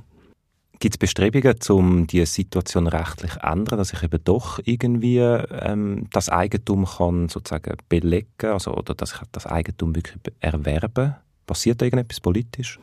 Gibt 0.78 0.94
es 0.94 0.98
Bestrebungen, 0.98 1.56
um 1.70 2.06
die 2.06 2.24
Situation 2.26 2.86
rechtlich 2.86 3.32
zu 3.32 3.40
ändern, 3.40 3.78
dass 3.78 3.94
ich 3.94 4.02
eben 4.02 4.22
doch 4.22 4.60
irgendwie 4.62 5.18
ähm, 5.18 6.06
das 6.12 6.28
Eigentum 6.28 6.84
kann 6.84 7.28
sozusagen 7.28 7.76
belegen, 7.88 8.26
also 8.42 8.74
oder 8.74 8.94
dass 8.94 9.12
ich 9.12 9.18
das 9.32 9.46
Eigentum 9.46 9.94
wirklich 9.94 10.18
erwerben? 10.40 11.14
Passiert 11.46 11.80
da 11.80 11.86
irgendetwas 11.86 12.20
politisch? 12.20 12.78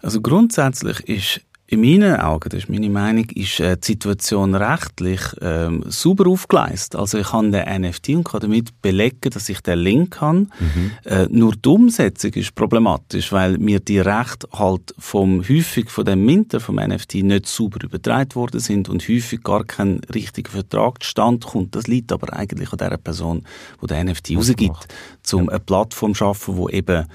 Also 0.00 0.20
grundsätzlich 0.20 1.00
ist 1.08 1.40
in 1.72 1.80
meinen 1.80 2.16
Augen, 2.16 2.50
das 2.50 2.64
ist 2.64 2.68
meine 2.68 2.90
Meinung, 2.90 3.24
ist 3.30 3.58
äh, 3.58 3.78
die 3.78 3.92
Situation 3.92 4.54
rechtlich 4.54 5.20
ähm, 5.40 5.82
super 5.88 6.28
aufgeleistet. 6.28 7.00
Also 7.00 7.16
ich 7.16 7.28
kann 7.28 7.50
den 7.50 7.82
NFT 7.82 8.10
und 8.10 8.24
kann 8.24 8.42
damit 8.42 8.82
belegen, 8.82 9.30
dass 9.30 9.48
ich 9.48 9.60
den 9.62 9.78
Link 9.78 10.20
habe. 10.20 10.40
Mhm. 10.40 10.90
Äh, 11.04 11.28
nur 11.30 11.52
die 11.52 11.68
Umsetzung 11.68 12.32
ist 12.34 12.54
problematisch, 12.54 13.32
weil 13.32 13.56
mir 13.56 13.80
die 13.80 14.00
Rechte 14.00 14.48
halt 14.52 14.94
vom 14.98 15.40
häufig 15.48 15.88
von 15.88 16.04
dem 16.04 16.26
Minter 16.26 16.60
vom 16.60 16.76
NFT 16.76 17.14
nicht 17.22 17.46
super 17.46 17.82
übertragen 17.82 18.34
worden 18.34 18.60
sind 18.60 18.90
und 18.90 19.08
häufig 19.08 19.42
gar 19.42 19.64
kein 19.64 20.02
richtiger 20.12 20.50
Vertrag 20.50 21.02
stand 21.02 21.46
kommt. 21.46 21.74
Das 21.74 21.86
liegt 21.86 22.12
aber 22.12 22.34
eigentlich 22.34 22.70
an 22.72 22.78
der 22.78 22.98
Person, 22.98 23.46
die 23.80 23.86
den 23.86 24.08
NFT 24.08 24.36
rausgibt, 24.36 24.88
um 25.32 25.44
ja. 25.44 25.50
eine 25.52 25.60
Plattform 25.60 26.12
zu 26.12 26.18
schaffen, 26.18 26.56
wo 26.58 26.68
eben 26.68 27.06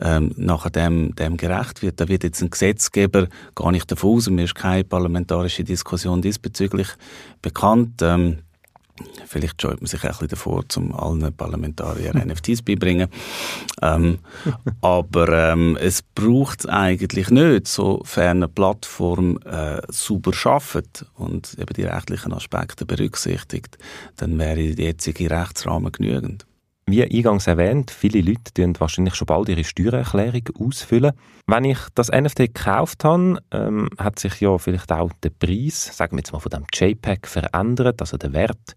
ähm, 0.00 0.32
nachher 0.36 0.70
dem, 0.70 1.14
dem 1.16 1.36
gerecht 1.36 1.82
wird. 1.82 2.00
Da 2.00 2.08
wird 2.08 2.24
jetzt 2.24 2.40
ein 2.42 2.48
Gesetzgeber 2.48 3.28
gar 3.54 3.72
nicht 3.72 3.90
davon 3.92 4.05
aus, 4.06 4.30
mir 4.30 4.44
ist 4.44 4.54
keine 4.54 4.84
parlamentarische 4.84 5.64
Diskussion 5.64 6.22
diesbezüglich 6.22 6.88
bekannt. 7.42 8.00
Ähm, 8.02 8.38
Vielleicht 9.26 9.60
scheut 9.60 9.80
man 9.80 9.86
sich 9.86 10.02
ein 10.04 10.10
bisschen 10.10 10.28
davor, 10.28 10.64
um 10.76 10.94
allen 10.94 11.32
Parlamentariern 11.34 12.28
NFTs 12.28 12.62
beibringen. 12.62 13.08
Ähm, 13.82 14.18
aber 14.80 15.52
ähm, 15.52 15.76
es 15.78 16.02
braucht 16.02 16.60
es 16.60 16.66
eigentlich 16.66 17.30
nicht, 17.30 17.68
sofern 17.68 18.38
eine 18.38 18.48
Plattform 18.48 19.38
äh, 19.44 19.82
sauber 19.88 20.32
schafft 20.32 21.04
und 21.14 21.56
eben 21.58 21.74
die 21.74 21.84
rechtlichen 21.84 22.32
Aspekte 22.32 22.86
berücksichtigt, 22.86 23.76
dann 24.16 24.38
wäre 24.38 24.74
der 24.74 24.86
jetzige 24.86 25.30
Rechtsrahmen 25.30 25.92
genügend. 25.92 26.46
Wie 26.88 27.02
eingangs 27.02 27.48
erwähnt, 27.48 27.90
viele 27.90 28.20
Leute 28.20 28.54
tun 28.54 28.74
wahrscheinlich 28.78 29.16
schon 29.16 29.26
bald 29.26 29.48
ihre 29.48 29.64
Steuererklärung 29.64 30.42
ausfüllen. 30.60 31.14
Wenn 31.48 31.64
ich 31.64 31.78
das 31.96 32.12
NFT 32.12 32.54
gekauft 32.54 33.02
habe, 33.02 33.42
ähm, 33.50 33.88
hat 33.98 34.20
sich 34.20 34.40
ja 34.40 34.56
vielleicht 34.56 34.92
auch 34.92 35.10
der 35.24 35.30
Preis, 35.30 35.96
sagen 35.96 36.12
wir 36.12 36.20
jetzt 36.20 36.32
mal 36.32 36.38
von 36.38 36.50
dem 36.50 36.64
JPEG, 36.72 37.26
verändert, 37.26 38.00
also 38.00 38.16
der 38.16 38.32
Wert. 38.32 38.76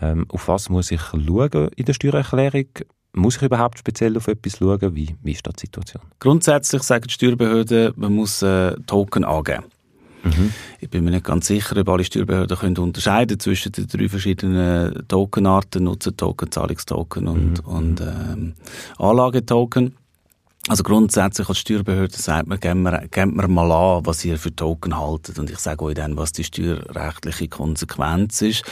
Ähm, 0.00 0.26
auf 0.28 0.46
was 0.46 0.68
muss 0.68 0.92
ich 0.92 1.00
schauen 1.00 1.70
in 1.74 1.84
der 1.84 1.92
Steuererklärung? 1.92 2.66
Muss 3.14 3.36
ich 3.38 3.42
überhaupt 3.42 3.80
speziell 3.80 4.16
auf 4.16 4.28
etwas 4.28 4.58
schauen? 4.58 4.94
Wie, 4.94 5.16
wie 5.20 5.32
ist 5.32 5.44
da 5.44 5.50
die 5.50 5.62
Situation? 5.62 6.04
Grundsätzlich 6.20 6.84
sagen 6.84 7.06
die 7.08 7.12
Steuerbehörden, 7.12 7.94
man 7.96 8.14
muss 8.14 8.42
äh, 8.42 8.76
Token 8.86 9.24
angeben. 9.24 9.64
Mhm. 10.22 10.52
Ich 10.80 10.90
bin 10.90 11.04
mir 11.04 11.10
nicht 11.10 11.24
ganz 11.24 11.46
sicher, 11.46 11.76
ob 11.76 11.88
alle 11.88 12.04
Steuerbehörden 12.04 12.56
können 12.56 12.78
unterscheiden 12.78 13.38
zwischen 13.38 13.72
den 13.72 13.86
drei 13.86 14.08
verschiedenen 14.08 15.06
Tokenarten, 15.08 15.84
Nutzertoken, 15.84 16.50
Zahlungstoken 16.50 17.28
und, 17.28 17.66
mhm. 17.66 17.72
und 17.72 18.00
ähm, 18.00 18.54
Anlagetoken. 18.98 19.94
Also 20.68 20.82
grundsätzlich 20.82 21.48
als 21.48 21.58
Steuerbehörde 21.58 22.14
sagt 22.14 22.46
man, 22.46 22.60
geben 22.60 22.82
wir, 22.82 23.08
geben 23.10 23.36
wir 23.36 23.48
mal 23.48 23.72
an, 23.72 24.04
was 24.04 24.22
ihr 24.26 24.36
für 24.36 24.54
Token 24.54 24.98
haltet. 24.98 25.38
Und 25.38 25.50
ich 25.50 25.58
sage 25.58 25.82
euch 25.86 25.94
dann, 25.94 26.18
was 26.18 26.32
die 26.32 26.44
steuerrechtliche 26.44 27.48
Konsequenz 27.48 28.42
ist. 28.42 28.62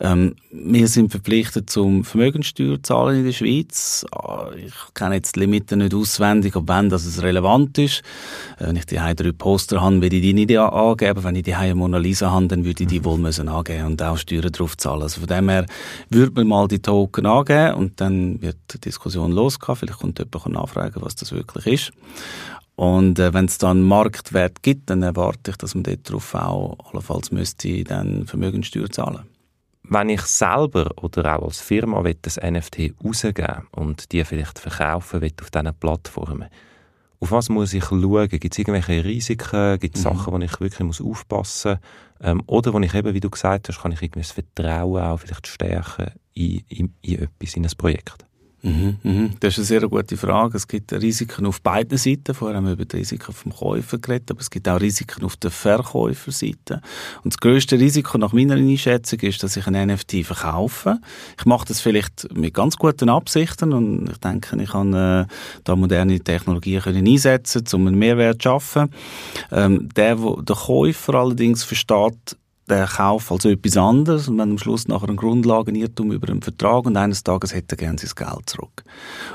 Ähm, 0.00 0.36
wir 0.50 0.88
sind 0.88 1.10
verpflichtet 1.10 1.68
zum 1.68 2.02
Vermögenssteuer 2.02 2.82
zahlen 2.82 3.18
in 3.18 3.24
der 3.26 3.32
Schweiz. 3.32 4.06
Ah, 4.10 4.48
ich 4.56 4.72
kenne 4.94 5.16
jetzt 5.16 5.36
die 5.36 5.40
Limiten 5.40 5.80
nicht 5.80 5.92
auswendig, 5.92 6.56
ob 6.56 6.66
wenn 6.66 6.88
das 6.88 7.20
relevant 7.20 7.76
ist. 7.76 8.00
Äh, 8.58 8.68
wenn 8.68 8.76
ich 8.76 8.86
die 8.86 8.96
drei 8.96 9.32
Poster 9.32 9.82
habe, 9.82 10.00
würde 10.00 10.16
ich 10.16 10.22
die 10.22 10.32
nicht 10.32 10.56
angeben. 10.56 11.24
Wenn 11.24 11.36
ich 11.36 11.42
die 11.42 11.54
eine 11.54 11.74
Mona 11.74 11.98
Lisa 11.98 12.30
habe, 12.30 12.46
dann 12.46 12.64
würde 12.64 12.84
ich 12.84 12.88
die 12.88 13.04
wohl 13.04 13.18
müssen 13.18 13.50
angeben 13.50 13.84
und 13.84 14.02
auch 14.02 14.16
Steuern 14.16 14.50
drauf 14.50 14.78
zahlen. 14.78 15.02
Also 15.02 15.20
von 15.20 15.28
dem 15.28 15.50
her 15.50 15.66
würde 16.08 16.32
man 16.36 16.46
mal 16.46 16.68
die 16.68 16.80
Token 16.80 17.26
angeben 17.26 17.74
und 17.74 18.00
dann 18.00 18.40
wird 18.40 18.56
die 18.72 18.80
Diskussion 18.80 19.30
losgehen. 19.30 19.76
Vielleicht 19.76 19.98
kommt 19.98 20.18
jemand 20.18 20.46
nachfragen, 20.48 21.02
was 21.02 21.14
das 21.16 21.33
wirklich 21.34 21.66
ist. 21.66 21.92
Und 22.76 23.18
äh, 23.18 23.32
wenn 23.32 23.44
es 23.44 23.58
dann 23.58 23.82
Marktwert 23.82 24.62
gibt, 24.62 24.90
dann 24.90 25.02
erwarte 25.02 25.52
ich, 25.52 25.56
dass 25.56 25.74
man 25.74 25.84
darauf 25.84 26.34
auch 26.34 26.76
allenfalls 26.90 27.30
müsste 27.30 27.84
dann 27.84 28.26
Vermögenssteuer 28.26 28.90
zahlen. 28.90 29.24
Wenn 29.84 30.08
ich 30.08 30.22
selber 30.22 30.90
oder 31.02 31.36
auch 31.36 31.44
als 31.44 31.60
Firma 31.60 32.02
will, 32.02 32.16
das 32.22 32.40
NFT 32.40 32.94
rausgeben 33.04 33.66
und 33.72 34.12
die 34.12 34.24
vielleicht 34.24 34.58
verkaufen 34.58 35.20
will 35.20 35.32
auf 35.40 35.50
diesen 35.50 35.74
Plattformen, 35.74 36.48
auf 37.20 37.30
was 37.30 37.48
muss 37.48 37.72
ich 37.72 37.84
schauen? 37.84 38.28
Gibt 38.28 38.52
es 38.52 38.58
irgendwelche 38.58 39.04
Risiken? 39.04 39.78
Gibt 39.78 39.96
es 39.96 40.04
mhm. 40.04 40.10
Sachen, 40.10 40.32
wo 40.32 40.38
ich 40.38 40.60
wirklich 40.60 40.80
muss 40.80 41.00
aufpassen 41.00 41.72
muss? 41.72 42.28
Ähm, 42.28 42.42
oder 42.46 42.72
wo 42.72 42.80
ich 42.80 42.94
eben, 42.94 43.14
wie 43.14 43.20
du 43.20 43.30
gesagt 43.30 43.68
hast, 43.68 43.80
kann 43.80 43.92
ich 43.92 44.02
irgendwie 44.02 44.20
das 44.20 44.32
Vertrauen 44.32 45.02
auch 45.02 45.18
vielleicht 45.18 45.46
stärken 45.46 46.12
in, 46.34 46.62
in, 46.68 46.94
in 47.02 47.22
etwas, 47.22 47.56
in 47.56 47.64
ein 47.64 47.72
Projekt? 47.76 48.26
Mhm, 48.64 48.96
mhm. 49.02 49.30
Das 49.40 49.52
ist 49.52 49.70
eine 49.70 49.80
sehr 49.80 49.88
gute 49.88 50.16
Frage. 50.16 50.56
Es 50.56 50.66
gibt 50.66 50.90
Risiken 50.90 51.44
auf 51.44 51.60
beiden 51.60 51.98
Seiten. 51.98 52.34
Vorher 52.34 52.56
haben 52.56 52.64
wir 52.64 52.72
über 52.72 52.86
die 52.86 52.96
Risiken 52.96 53.34
vom 53.34 53.52
Käufer 53.52 53.98
geredet, 53.98 54.30
aber 54.30 54.40
es 54.40 54.48
gibt 54.48 54.66
auch 54.66 54.80
Risiken 54.80 55.22
auf 55.22 55.36
der 55.36 55.50
Verkäuferseite. 55.50 56.80
Und 57.22 57.34
das 57.34 57.40
größte 57.40 57.78
Risiko 57.78 58.16
nach 58.16 58.32
meiner 58.32 58.54
Einschätzung 58.54 59.20
ist, 59.20 59.42
dass 59.42 59.58
ich 59.58 59.66
ein 59.66 59.88
NFT 59.88 60.24
verkaufe. 60.24 60.98
Ich 61.38 61.44
mache 61.44 61.66
das 61.66 61.82
vielleicht 61.82 62.34
mit 62.34 62.54
ganz 62.54 62.78
guten 62.78 63.10
Absichten 63.10 63.74
und 63.74 64.08
ich 64.10 64.18
denke, 64.18 64.56
ich 64.62 64.70
kann 64.70 64.94
äh, 64.94 65.26
da 65.64 65.76
moderne 65.76 66.18
Technologien 66.20 66.80
können 66.80 67.06
einsetzen, 67.06 67.64
um 67.74 67.86
einen 67.86 67.98
Mehrwert 67.98 68.40
zu 68.40 68.48
schaffen. 68.48 68.88
Ähm, 69.52 69.90
der, 69.94 70.22
wo 70.22 70.40
der 70.40 70.56
Käufer 70.56 71.16
allerdings 71.16 71.64
versteht, 71.64 72.38
den 72.68 72.86
Kauf 72.86 73.30
als 73.30 73.44
etwas 73.44 73.76
anderes 73.76 74.28
und 74.28 74.38
wenn 74.38 74.52
am 74.52 74.58
Schluss 74.58 74.88
nachher 74.88 75.08
ein 75.08 75.16
Grundlagenirrtum 75.16 76.12
über 76.12 76.30
einen 76.30 76.40
Vertrag 76.40 76.86
und 76.86 76.96
eines 76.96 77.22
Tages 77.22 77.54
hätte 77.54 77.74
er 77.74 77.76
gerne 77.76 77.98
sein 77.98 78.10
Geld 78.16 78.48
zurück. 78.48 78.84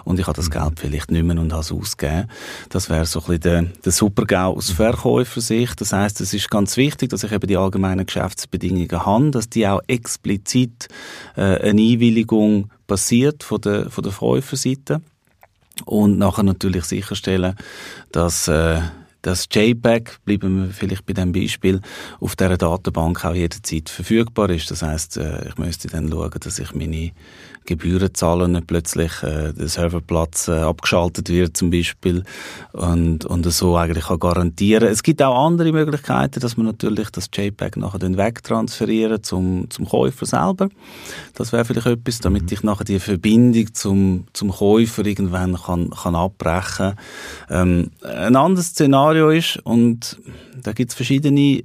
Und 0.04 0.20
ich 0.20 0.26
habe 0.26 0.36
das 0.36 0.48
mhm. 0.48 0.54
Geld 0.54 0.80
vielleicht 0.80 1.12
nicht 1.12 1.24
mehr 1.24 1.38
und 1.38 1.52
habe 1.52 1.62
es 1.62 1.72
ausgegeben. 1.72 2.28
Das 2.70 2.90
wäre 2.90 3.06
so 3.06 3.20
ein 3.20 3.26
bisschen 3.26 3.42
der, 3.42 3.62
der 3.86 3.92
Super-GAU 3.92 4.56
aus 4.56 4.72
Verkäufersicht. 4.72 5.80
Das 5.80 5.94
heißt, 5.94 6.22
es 6.22 6.34
ist 6.34 6.50
ganz 6.50 6.76
wichtig, 6.78 7.10
dass 7.10 7.24
ich 7.24 7.32
eben 7.32 7.48
die 7.48 7.58
allgemeinen 7.58 8.06
Geschäftsbedingungen 8.06 9.06
habe, 9.06 9.32
dass 9.32 9.50
die 9.50 9.68
auch 9.68 9.82
explizit 9.88 10.88
äh, 11.36 11.42
eine 11.42 11.82
Einwilligung 11.82 12.72
passiert 12.88 13.44
von 13.44 13.62
der, 13.62 13.92
von 13.92 14.04
der 14.04 14.14
Käuferseite 14.14 15.02
und 15.86 16.18
nachher 16.18 16.44
natürlich 16.44 16.86
sicherstellen, 16.86 17.56
dass 18.12 18.48
äh, 18.48 18.82
das 19.22 19.48
JPEG, 19.52 20.20
bleiben 20.26 20.66
wir 20.66 20.74
vielleicht 20.74 21.06
bei 21.06 21.14
dem 21.14 21.32
Beispiel, 21.32 21.82
auf 22.20 22.36
dieser 22.36 22.58
Datenbank 22.58 23.26
auch 23.26 23.34
jederzeit 23.34 23.90
verfügbar 23.90 24.50
ist. 24.50 24.72
Das 24.72 24.82
heißt, 24.82 25.18
äh, 25.18 25.50
ich 25.50 25.58
müsste 25.58 25.88
dann 25.88 26.10
schauen, 26.10 26.32
dass 26.40 26.60
ich 26.60 26.74
meine 26.74 27.12
Gebühren 27.70 28.14
zahlen, 28.16 28.54
nicht 28.54 28.68
plötzlich 28.68 29.12
äh, 29.22 29.54
der 29.54 29.68
Serverplatz 29.68 30.48
äh, 30.48 30.54
abgeschaltet 30.54 31.30
wird 31.30 31.56
zum 31.56 31.70
Beispiel 31.70 32.24
und, 32.72 33.26
und 33.26 33.46
so 33.52 33.78
eigentlich 33.78 34.06
kann 34.06 34.20
garantieren. 34.20 34.88
Es 34.88 35.04
gibt 35.04 35.22
auch 35.22 35.46
andere 35.46 35.72
Möglichkeiten, 35.72 36.40
dass 36.40 36.58
man 36.58 36.66
natürlich 36.66 37.12
das 37.12 37.30
JPEG 37.32 37.78
nachher 37.78 38.00
dann 38.00 38.18
wegtransferieren 38.18 39.22
zum, 39.22 39.70
zum 39.70 39.88
Käufer 39.88 40.26
selber. 40.26 40.70
Das 41.36 41.52
wäre 41.52 41.64
vielleicht 41.64 41.86
etwas, 41.86 42.20
damit 42.20 42.44
mhm. 42.44 42.50
ich 42.54 42.64
nachher 42.64 42.86
die 42.86 43.00
Verbindung 43.00 43.74
zum, 43.74 44.26
zum 44.34 44.50
Käufer 44.50 45.06
irgendwann 45.06 45.56
kann, 45.56 45.92
kann 45.92 46.16
abbrechen. 46.16 46.96
Ähm, 47.52 47.92
ein 48.02 48.36
anderes 48.36 48.70
Szenario 48.70 49.09
ist, 49.16 49.58
und 49.64 50.18
da 50.62 50.74
gibt 50.74 50.92
es 50.92 50.96
verschiedene 50.96 51.40
äh, 51.40 51.64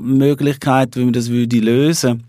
Möglichkeiten, 0.00 1.00
wie 1.00 1.04
man 1.04 1.12
das 1.12 1.30
würde 1.30 1.58
lösen 1.58 2.24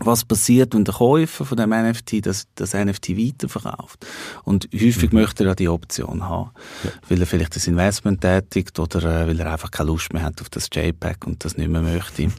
was 0.00 0.24
passiert, 0.24 0.74
wenn 0.74 0.84
der 0.84 0.94
Käufer 0.94 1.44
von 1.44 1.56
dem 1.56 1.70
NFT 1.70 2.24
das, 2.24 2.46
das 2.54 2.74
NFT 2.74 3.10
weiterverkauft. 3.10 4.06
Und 4.44 4.68
häufig 4.72 5.12
mhm. 5.12 5.20
möchte 5.20 5.44
er 5.44 5.48
ja 5.48 5.54
die 5.54 5.68
Option 5.68 6.28
haben, 6.28 6.50
ja. 6.84 6.90
weil 7.08 7.20
er 7.20 7.26
vielleicht 7.26 7.56
das 7.56 7.66
Investment 7.66 8.20
tätigt 8.20 8.78
oder 8.78 9.02
äh, 9.02 9.26
weil 9.26 9.40
er 9.40 9.52
einfach 9.52 9.70
keine 9.70 9.90
Lust 9.90 10.12
mehr 10.12 10.22
hat 10.22 10.40
auf 10.40 10.50
das 10.50 10.68
JPEG 10.72 11.26
und 11.26 11.44
das 11.44 11.56
nicht 11.56 11.70
mehr 11.70 11.82
möchte. 11.82 12.30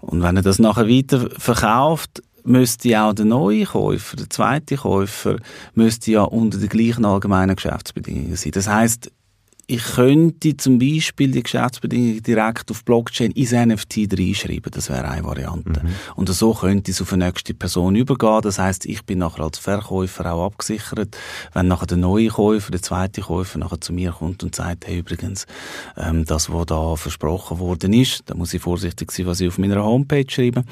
Und 0.00 0.22
wenn 0.22 0.36
er 0.36 0.42
das 0.42 0.58
nachher 0.58 0.88
weiterverkauft, 0.88 2.22
müsste 2.44 3.00
auch 3.00 3.12
der 3.12 3.24
neue 3.24 3.64
Käufer, 3.64 4.16
der 4.16 4.30
zweite 4.30 4.76
Käufer, 4.76 5.36
müsste 5.74 6.10
ja 6.10 6.22
unter 6.22 6.58
den 6.58 6.68
gleichen 6.68 7.04
allgemeinen 7.04 7.54
Geschäftsbedingungen 7.54 8.34
sein. 8.36 8.52
Das 8.52 8.68
heißt, 8.68 9.12
ich 9.72 9.82
könnte 9.94 10.54
zum 10.58 10.78
Beispiel 10.78 11.30
die 11.30 11.42
Geschäftsbedingungen 11.42 12.22
direkt 12.22 12.70
auf 12.70 12.84
Blockchain 12.84 13.30
ins 13.30 13.52
NFT 13.52 14.06
reinschreiben. 14.12 14.70
Das 14.70 14.90
wäre 14.90 15.08
eine 15.08 15.24
Variante. 15.24 15.82
Mhm. 15.82 15.94
Und 16.14 16.28
so 16.28 16.52
könnte 16.52 16.90
es 16.90 17.00
auf 17.00 17.10
eine 17.14 17.24
nächste 17.24 17.54
Person 17.54 17.96
übergehen. 17.96 18.42
Das 18.42 18.58
heißt, 18.58 18.84
ich 18.84 19.06
bin 19.06 19.20
nachher 19.20 19.44
als 19.44 19.56
Verkäufer 19.58 20.30
auch 20.30 20.44
abgesichert. 20.44 21.16
Wenn 21.54 21.68
nachher 21.68 21.86
der 21.86 21.96
neue 21.96 22.28
Käufer, 22.28 22.70
der 22.70 22.82
zweite 22.82 23.22
Käufer 23.22 23.60
nachher 23.60 23.80
zu 23.80 23.94
mir 23.94 24.12
kommt 24.12 24.42
und 24.42 24.54
sagt, 24.54 24.86
hey, 24.86 24.98
übrigens, 24.98 25.46
ähm, 25.96 26.26
das, 26.26 26.52
was 26.52 26.66
da 26.66 26.94
versprochen 26.96 27.58
worden 27.58 27.94
ist, 27.94 28.24
da 28.26 28.34
muss 28.34 28.52
ich 28.52 28.60
vorsichtig 28.60 29.10
sein, 29.10 29.24
was 29.24 29.40
ich 29.40 29.48
auf 29.48 29.56
meiner 29.56 29.82
Homepage 29.82 30.26
schreibe. 30.28 30.64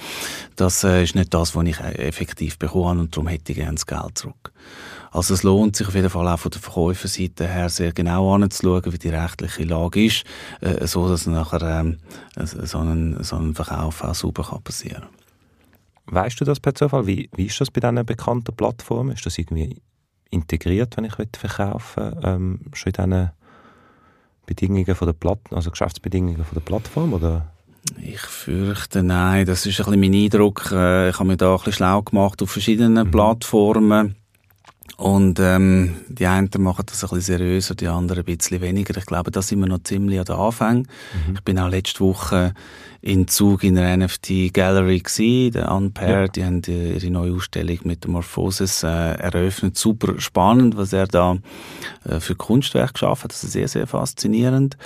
Das 0.57 0.85
äh, 0.85 1.05
ist 1.05 1.15
nicht 1.15 1.33
das, 1.33 1.57
was 1.57 1.65
ich 1.67 1.81
äh, 1.81 2.07
effektiv 2.07 2.59
bekomme 2.59 3.01
und 3.01 3.17
darum 3.17 3.29
hätte 3.29 3.53
ich 3.53 3.59
gerne 3.59 3.77
das 3.77 3.87
Geld 3.87 4.19
zurück. 4.19 4.53
Also 5.13 5.35
es 5.35 5.43
lohnt 5.43 5.75
sich 5.75 5.89
auf 5.89 5.95
jeden 5.95 6.09
Fall 6.09 6.29
auch 6.29 6.39
von 6.39 6.53
der 6.53 6.61
Verkäuferseite 6.61 7.49
her 7.49 7.69
sehr 7.69 7.93
genau 7.93 8.33
anzuschauen, 8.33 8.90
wie 8.93 8.99
die 8.99 9.09
rechtliche 9.09 9.65
Lage 9.65 10.05
ist, 10.05 10.25
äh, 10.61 10.87
so 10.87 11.09
dass 11.09 11.27
nachher 11.27 11.63
ähm, 11.63 11.99
so, 12.37 12.79
ein, 12.79 13.23
so 13.23 13.37
ein 13.37 13.55
Verkauf 13.55 14.03
auch 14.03 14.15
sauber 14.15 14.45
kann 14.45 14.63
passieren 14.63 15.05
Weißt 16.07 16.41
du 16.41 16.45
das 16.45 16.59
per 16.59 16.75
Zufall? 16.75 17.07
Wie, 17.07 17.31
wie 17.37 17.47
ist 17.47 17.61
das 17.61 17.71
bei 17.71 17.81
diesen 17.81 18.05
bekannten 18.05 18.55
Plattformen? 18.55 19.13
Ist 19.13 19.27
das 19.27 19.39
irgendwie 19.39 19.81
integriert, 20.31 20.97
wenn 20.97 21.05
ich 21.05 21.15
verkaufen 21.37 22.17
ähm, 22.23 22.61
schon 22.73 22.93
in 22.93 23.11
diesen 23.11 23.31
Bedingungen 24.47 24.95
von 24.95 25.07
der 25.07 25.13
Platt 25.13 25.39
also 25.51 25.71
Geschäftsbedingungen 25.71 26.45
von 26.45 26.55
der 26.55 26.61
Plattform 26.61 27.13
oder? 27.13 27.53
Ich 28.03 28.21
fürchte, 28.21 29.03
nein. 29.03 29.47
Das 29.47 29.67
ist 29.67 29.81
ein 29.81 29.87
bisschen 29.87 30.01
mein 30.01 30.15
Eindruck. 30.15 30.71
Äh, 30.73 31.11
ich 31.11 31.19
habe 31.19 31.29
mich 31.29 31.39
da 31.39 31.53
ein 31.53 31.57
bisschen 31.59 31.73
schlau 31.75 32.03
gemacht 32.03 32.43
auf 32.43 32.51
verschiedenen 32.51 33.07
mhm. 33.07 33.11
Plattformen. 33.11 34.17
Und 34.97 35.41
ähm, 35.41 35.97
die 36.09 36.27
einen 36.27 36.51
machen 36.59 36.85
das 36.87 37.03
ein 37.03 37.11
bisschen 37.11 37.39
seriöser, 37.39 37.75
die 37.75 37.89
anderen 37.89 38.25
ein 38.27 38.37
bisschen 38.37 38.61
weniger. 38.61 38.97
Ich 38.97 39.07
glaube, 39.07 39.31
da 39.31 39.41
sind 39.41 39.61
wir 39.61 39.67
noch 39.67 39.83
ziemlich 39.83 40.19
an 40.19 40.27
den 40.27 40.37
Anfang. 40.37 40.79
Mhm. 40.79 41.35
Ich 41.35 41.41
bin 41.43 41.59
auch 41.59 41.69
letzte 41.69 42.01
Woche 42.01 42.55
in 43.03 43.29
Zug 43.29 43.65
in 43.65 43.77
der 43.77 43.97
NFT 43.97 44.53
Gallery 44.53 44.99
gewesen, 44.99 45.53
der 45.53 45.73
Unpaired, 45.73 46.37
ja. 46.37 46.43
die 46.43 46.45
haben 46.45 46.61
die, 46.61 46.93
ihre 46.93 47.11
neue 47.11 47.33
Ausstellung 47.33 47.79
mit 47.85 48.05
der 48.05 48.11
Morphosis 48.11 48.83
äh, 48.83 48.87
eröffnet. 48.87 49.79
Super 49.79 50.21
spannend, 50.21 50.77
was 50.77 50.93
er 50.93 51.07
da 51.07 51.39
äh, 52.05 52.21
für 52.21 52.35
Kunstwerk 52.35 52.93
geschaffen 52.93 53.25
hat. 53.25 53.33
Das 53.33 53.43
ist 53.43 53.53
sehr, 53.53 53.69
sehr 53.69 53.87
faszinierend. 53.87 54.77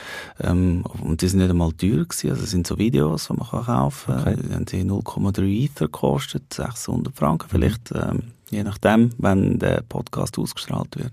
Ähm, 0.40 0.84
und 1.02 1.22
die 1.22 1.28
sind 1.28 1.40
nicht 1.40 1.50
einmal 1.50 1.72
teuer 1.72 2.04
gewesen, 2.04 2.30
also 2.30 2.42
das 2.42 2.50
sind 2.50 2.66
so 2.66 2.78
Videos, 2.78 3.26
die 3.26 3.32
man 3.32 3.48
kann 3.48 3.64
kaufen 3.64 4.14
kann. 4.14 4.20
Okay. 4.20 4.36
Die 4.48 4.54
haben 4.54 4.64
die 4.66 4.84
0,3 4.84 5.64
Ether 5.64 5.86
gekostet, 5.86 6.54
600 6.54 7.16
Franken 7.16 7.48
vielleicht. 7.48 7.90
Ähm, 7.92 8.33
je 8.50 8.62
nachdem, 8.62 9.10
wenn 9.18 9.58
der 9.58 9.82
Podcast 9.88 10.38
ausgestrahlt 10.38 10.96
wird. 10.96 11.12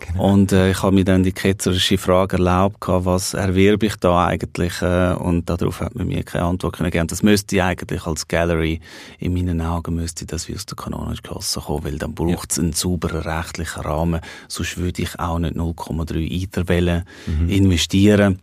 Genau. 0.00 0.32
Und 0.32 0.52
äh, 0.52 0.70
ich 0.70 0.82
habe 0.82 0.94
mir 0.94 1.04
dann 1.04 1.22
die 1.22 1.32
ketzerische 1.32 1.98
Frage 1.98 2.36
erlaubt, 2.36 2.76
was 2.86 3.34
erwerbe 3.34 3.86
ich 3.86 3.96
da 3.96 4.26
eigentlich? 4.26 4.82
Äh, 4.82 5.14
und 5.14 5.48
darauf 5.48 5.80
hat 5.80 5.94
man 5.94 6.06
mir 6.06 6.22
keine 6.22 6.44
Antwort 6.44 6.76
können 6.76 6.90
geben. 6.90 7.06
Das 7.06 7.22
müsste 7.22 7.56
ich 7.56 7.62
eigentlich 7.62 8.06
als 8.06 8.28
Gallery, 8.28 8.80
in 9.18 9.32
meinen 9.32 9.60
Augen 9.60 9.94
müsste 9.94 10.26
das 10.26 10.48
wie 10.48 10.54
aus 10.54 10.66
der 10.66 10.76
kanonischen 10.76 11.22
Kasse 11.22 11.60
kommen, 11.60 11.84
weil 11.84 11.98
dann 11.98 12.14
braucht 12.14 12.50
es 12.50 12.58
ja. 12.58 12.64
einen 12.64 12.72
sauberen 12.72 13.22
rechtlichen 13.22 13.82
Rahmen. 13.82 14.20
Sonst 14.48 14.76
würde 14.76 15.02
ich 15.02 15.18
auch 15.18 15.38
nicht 15.38 15.56
0,3 15.56 16.42
Ether 16.42 17.04
mhm. 17.26 17.48
investieren 17.48 18.40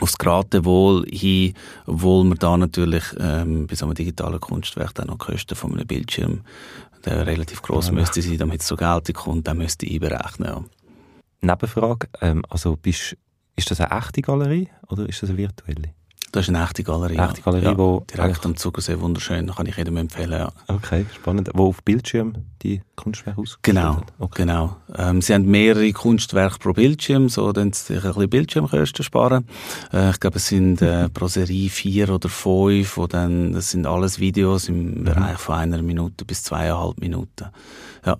aufs 0.00 0.18
Geratewohl 0.18 1.06
hin, 1.08 1.54
obwohl 1.86 2.24
man 2.24 2.38
da 2.38 2.56
natürlich 2.56 3.04
ähm, 3.18 3.68
bei 3.68 3.76
so 3.76 3.86
einem 3.86 3.94
digitalen 3.94 4.40
Kunstwerk 4.40 4.92
dann 4.94 5.06
noch 5.06 5.18
Kosten 5.18 5.54
von 5.54 5.72
einem 5.72 5.86
Bildschirm 5.86 6.40
der 7.04 7.26
relativ 7.26 7.62
groß 7.62 7.88
ja. 7.88 7.92
müsste 7.92 8.22
sein, 8.22 8.38
damit 8.38 8.60
es 8.60 8.68
so 8.68 8.76
Geld 8.76 9.12
kommt, 9.14 9.46
dann 9.46 9.58
müsste 9.58 9.86
ich 9.86 10.00
berechnen. 10.00 10.48
Ja. 10.48 10.64
Nebenfrage, 11.40 12.08
ähm, 12.20 12.44
also 12.48 12.76
bist, 12.76 13.16
ist 13.56 13.70
das 13.70 13.80
eine 13.80 13.98
echte 13.98 14.22
Galerie 14.22 14.68
oder 14.88 15.08
ist 15.08 15.22
das 15.22 15.30
eine 15.30 15.38
virtuelle? 15.38 15.94
Das 16.34 16.48
ist 16.48 16.48
eine 16.48 16.64
echte 16.64 16.82
Galerie. 16.82 17.16
Echte 17.16 17.42
Galerie, 17.42 17.64
ja. 17.64 17.78
wo 17.78 18.04
direkt 18.12 18.44
am 18.44 18.56
Zugersee, 18.56 18.98
wunderschön, 18.98 19.46
kann 19.54 19.66
ich 19.66 19.76
jedem 19.76 19.96
empfehlen. 19.98 20.32
Ja. 20.32 20.50
Okay, 20.66 21.06
spannend. 21.14 21.48
Wo 21.54 21.68
auf 21.68 21.84
Bildschirm 21.84 22.34
die 22.60 22.82
Kunstwerke 22.96 23.40
ausgestellt 23.40 23.62
Genau, 23.62 24.02
okay. 24.18 24.42
genau. 24.42 24.76
Ähm, 24.96 25.22
sie 25.22 25.32
haben 25.32 25.46
mehrere 25.46 25.92
Kunstwerke 25.92 26.58
pro 26.58 26.72
Bildschirm, 26.72 27.28
so 27.28 27.52
dann 27.52 27.72
sich 27.72 27.98
ein 27.98 28.02
bisschen 28.02 28.30
Bildschirmkosten 28.30 29.04
sparen. 29.04 29.46
Äh, 29.92 30.10
ich 30.10 30.18
glaube, 30.18 30.38
es 30.38 30.48
sind 30.48 30.82
äh, 30.82 31.08
pro 31.14 31.28
Serie 31.28 31.70
vier 31.70 32.08
oder 32.10 32.28
fünf, 32.28 32.96
wo 32.96 33.06
dann, 33.06 33.52
das 33.52 33.70
sind 33.70 33.86
alles 33.86 34.18
Videos 34.18 34.68
im 34.68 35.02
mhm. 35.02 35.04
Bereich 35.04 35.38
von 35.38 35.54
einer 35.54 35.82
Minute 35.82 36.24
bis 36.24 36.42
zweieinhalb 36.42 36.98
Minuten 36.98 37.46
ja, 38.06 38.18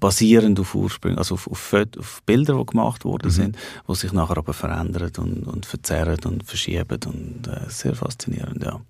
basierend 0.00 0.58
auf 0.58 0.74
Ursprünge, 0.74 1.18
also 1.18 1.34
auf, 1.34 1.46
auf, 1.48 1.74
auf 1.98 2.22
Bilder, 2.26 2.54
die 2.54 2.66
gemacht 2.66 3.04
worden 3.04 3.26
mhm. 3.26 3.30
sind, 3.30 3.58
die 3.88 3.94
sich 3.94 4.12
nachher 4.12 4.38
aber 4.38 4.52
verändern 4.52 5.12
und, 5.18 5.46
und 5.46 5.66
verzerren 5.66 6.18
und 6.24 6.44
verschieben 6.44 7.00
und 7.06 7.48
sehr 7.68 7.94
faszinierend, 7.94 8.62
ja. 8.62 8.80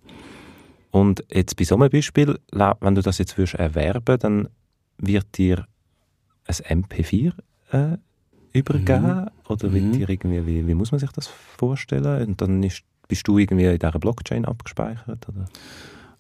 Und 0.91 1.25
jetzt 1.33 1.57
bei 1.57 1.65
so 1.65 1.77
einem 1.77 1.91
Beispiel, 1.91 2.39
wenn 2.53 2.95
du 2.95 3.03
das 3.03 3.19
jetzt 3.19 3.39
würdest 3.39 3.55
erwerben, 3.55 4.19
dann 4.19 4.49
wird 4.99 5.39
dir 5.39 5.67
ein 6.47 6.83
MP4 6.85 7.33
äh, 7.71 7.97
übergeben 8.53 9.07
mhm. 9.07 9.31
oder 9.49 9.73
wird 9.73 9.85
mhm. 9.85 9.93
dir 9.93 10.09
irgendwie, 10.09 10.47
wie, 10.47 10.67
wie 10.67 10.75
muss 10.75 10.91
man 10.91 10.99
sich 10.99 11.13
das 11.13 11.29
vorstellen? 11.29 12.29
Und 12.29 12.41
dann 12.41 12.63
ist, 12.63 12.83
bist 13.07 13.27
du 13.29 13.39
irgendwie 13.39 13.67
in 13.67 13.79
dieser 13.79 13.99
Blockchain 13.99 14.45
abgespeichert? 14.45 15.29
Oder? 15.29 15.47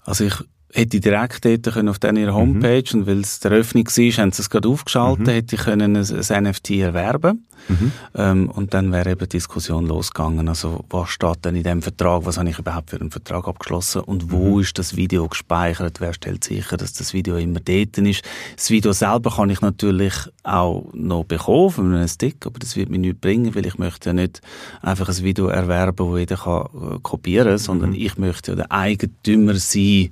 Also 0.05 0.25
ich 0.25 0.35
hätte 0.73 1.01
direkt 1.01 1.45
dort 1.45 1.75
können 1.75 1.89
auf 1.89 1.97
ihrer 2.03 2.35
Homepage 2.35 2.85
mhm. 2.93 3.01
und 3.01 3.07
weil 3.07 3.21
es 3.21 3.41
der 3.41 3.53
Öffnung 3.53 3.87
war, 3.87 4.23
haben 4.23 4.33
sie 4.33 4.43
es 4.43 4.51
gerade 4.51 4.69
aufgeschaltet, 4.69 5.27
mhm. 5.27 5.31
hätte 5.31 5.57
ich 5.57 5.63
können 5.63 5.97
ein, 5.97 6.07
ein 6.07 6.45
NFT 6.45 6.71
erwerben 6.71 7.47
mhm. 7.69 7.93
ähm, 8.15 8.51
und 8.51 8.73
dann 8.75 8.93
wäre 8.93 9.11
eben 9.11 9.21
die 9.21 9.37
Diskussion 9.37 9.87
losgegangen, 9.87 10.49
also 10.49 10.85
was 10.89 11.11
steht 11.11 11.45
denn 11.45 11.57
in 11.57 11.65
dem 11.65 11.83
Vertrag, 11.83 12.25
was 12.25 12.39
habe 12.39 12.51
ich 12.51 12.59
überhaupt 12.59 12.91
für 12.91 13.01
einen 13.01 13.11
Vertrag 13.11 13.49
abgeschlossen 13.49 14.03
und 14.03 14.31
wo 14.31 14.57
mhm. 14.57 14.61
ist 14.61 14.79
das 14.79 14.97
Video 14.97 15.27
gespeichert, 15.29 16.01
wer 16.01 16.13
stellt 16.13 16.45
sicher, 16.45 16.77
dass 16.77 16.93
das 16.93 17.13
Video 17.13 17.37
immer 17.37 17.61
dort 17.61 17.99
ist. 17.99 18.23
Das 18.57 18.71
Video 18.71 18.93
selber 18.93 19.31
kann 19.31 19.51
ich 19.51 19.61
natürlich 19.61 20.15
auch 20.45 20.89
noch 20.93 21.25
bekommen 21.25 21.71
von 21.71 21.95
einem 21.95 22.09
Stick, 22.09 22.47
aber 22.47 22.59
das 22.59 22.77
wird 22.77 22.91
mir 22.91 22.99
nichts 22.99 23.21
bringen, 23.21 23.55
weil 23.55 23.67
ich 23.67 23.79
möchte 23.79 24.11
ja 24.11 24.13
nicht 24.13 24.41
einfach 24.83 25.09
ein 25.09 25.23
Video 25.23 25.49
erwerben, 25.49 26.07
wo 26.07 26.17
jeder 26.17 26.37
kann 26.37 26.67
äh, 26.67 26.99
kopieren, 27.03 27.59
sondern 27.59 27.91
mhm. 27.91 27.97
ich 27.97 28.19
möchte 28.19 28.53
ja 28.53 28.57
der 28.57 28.73
Eigentümer 28.73 29.55
sein, 29.57 30.11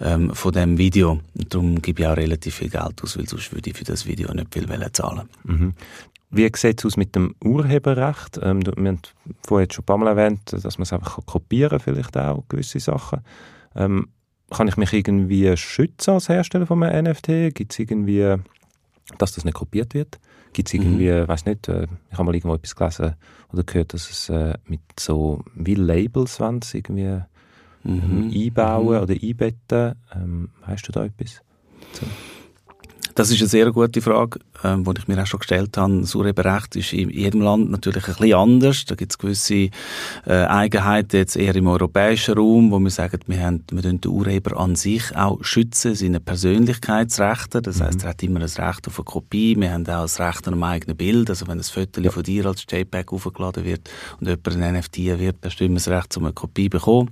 ähm, 0.00 0.34
von 0.34 0.52
dem 0.52 0.78
Video. 0.78 1.20
Und 1.34 1.54
darum 1.54 1.82
gebe 1.82 2.02
ich 2.02 2.08
auch 2.08 2.16
relativ 2.16 2.56
viel 2.56 2.70
Geld 2.70 3.02
aus, 3.02 3.18
weil 3.18 3.28
sonst 3.28 3.52
würde 3.52 3.70
ich 3.70 3.76
für 3.76 3.84
das 3.84 4.06
Video 4.06 4.32
nicht 4.32 4.52
viel 4.52 4.66
zahlen. 4.92 5.28
Mhm. 5.44 5.74
Wie 6.30 6.48
sieht 6.54 6.78
es 6.78 6.86
aus 6.86 6.96
mit 6.96 7.16
dem 7.16 7.34
Urheberrecht? 7.42 8.38
Ähm, 8.42 8.64
wir 8.64 8.72
haben 8.72 9.00
vorhin 9.46 9.70
schon 9.70 9.82
ein 9.82 9.86
paar 9.86 9.98
Mal 9.98 10.08
erwähnt, 10.08 10.52
dass 10.52 10.78
man 10.78 10.84
es 10.84 10.92
einfach 10.92 11.24
kopieren 11.26 11.70
kann, 11.70 11.80
vielleicht 11.80 12.16
auch 12.16 12.44
gewisse 12.48 12.78
Sachen. 12.78 13.20
Ähm, 13.74 14.08
kann 14.50 14.68
ich 14.68 14.76
mich 14.76 14.92
irgendwie 14.92 15.56
schützen 15.56 16.14
als 16.14 16.28
Hersteller 16.28 16.66
von 16.66 16.82
einem 16.82 17.10
NFT? 17.10 17.54
Gibt 17.54 17.72
es 17.72 17.78
irgendwie, 17.78 18.36
dass 19.18 19.32
das 19.32 19.44
nicht 19.44 19.54
kopiert 19.54 19.94
wird? 19.94 20.20
Gibt 20.52 20.68
es 20.68 20.74
irgendwie, 20.74 21.10
mhm. 21.10 21.28
weiß 21.28 21.46
nicht, 21.46 21.68
äh, 21.68 21.86
ich 22.10 22.18
habe 22.18 22.24
mal 22.24 22.34
irgendwo 22.34 22.54
etwas 22.54 22.74
gelesen 22.74 23.14
oder 23.52 23.62
gehört, 23.64 23.94
dass 23.94 24.10
es 24.10 24.28
äh, 24.28 24.54
mit 24.66 24.80
so 24.98 25.42
wie 25.54 25.74
Labels, 25.74 26.40
wenn 26.40 26.58
es 26.58 26.74
irgendwie 26.74 27.20
mhm. 27.82 28.32
einbauen 28.34 28.96
mhm. 28.96 29.02
oder 29.02 29.14
einbetten. 29.14 29.94
Ähm, 30.14 30.48
weißt 30.66 30.88
du 30.88 30.92
da 30.92 31.04
etwas? 31.04 31.40
So. 31.92 32.06
Das 33.14 33.30
ist 33.30 33.40
eine 33.40 33.48
sehr 33.48 33.70
gute 33.72 34.00
Frage, 34.00 34.38
ähm, 34.62 34.84
die 34.84 34.98
ich 34.98 35.08
mir 35.08 35.20
auch 35.20 35.26
schon 35.26 35.40
gestellt 35.40 35.76
habe. 35.76 36.00
Das 36.00 36.14
Urheberrecht 36.14 36.76
ist 36.76 36.92
in 36.92 37.10
jedem 37.10 37.42
Land 37.42 37.70
natürlich 37.70 38.06
ein 38.08 38.14
bisschen 38.14 38.34
anders. 38.34 38.84
Da 38.84 38.94
gibt 38.94 39.12
es 39.12 39.18
gewisse 39.18 39.54
äh, 39.54 39.70
Eigenheiten, 40.26 41.16
jetzt 41.16 41.36
eher 41.36 41.54
im 41.54 41.66
europäischen 41.66 42.34
Raum, 42.34 42.70
wo 42.70 42.78
wir 42.78 42.90
sagen, 42.90 43.20
wir, 43.26 43.40
haben, 43.40 43.64
wir 43.70 43.82
den 43.82 44.00
Urheber 44.06 44.58
an 44.58 44.76
sich 44.76 45.14
auch 45.16 45.42
schützen, 45.42 45.94
seine 45.94 46.20
Persönlichkeitsrechte. 46.20 47.60
Das 47.60 47.80
mhm. 47.80 47.84
heißt, 47.84 48.04
er 48.04 48.10
hat 48.10 48.22
immer 48.22 48.40
das 48.40 48.58
Recht 48.58 48.86
auf 48.86 48.98
eine 48.98 49.04
Kopie. 49.04 49.56
Wir 49.58 49.72
haben 49.72 49.82
auch 49.82 50.02
das 50.02 50.20
Recht 50.20 50.46
an 50.46 50.54
einem 50.54 50.62
eigenen 50.62 50.96
Bild. 50.96 51.28
Also 51.30 51.46
wenn 51.48 51.58
ein 51.58 51.64
Foto 51.64 52.00
ja. 52.00 52.10
von 52.10 52.22
dir 52.22 52.46
als 52.46 52.64
JPEG 52.70 53.12
aufgeladen 53.12 53.64
wird 53.64 53.90
und 54.20 54.28
jemand 54.28 54.48
ein 54.48 54.78
NFT 54.78 54.98
wird, 55.18 55.36
dann 55.40 55.50
stimmt 55.50 55.76
das 55.76 55.88
Recht, 55.88 56.16
um 56.16 56.24
eine 56.24 56.32
Kopie 56.32 56.70
zu 56.70 56.70
bekommen 56.70 57.10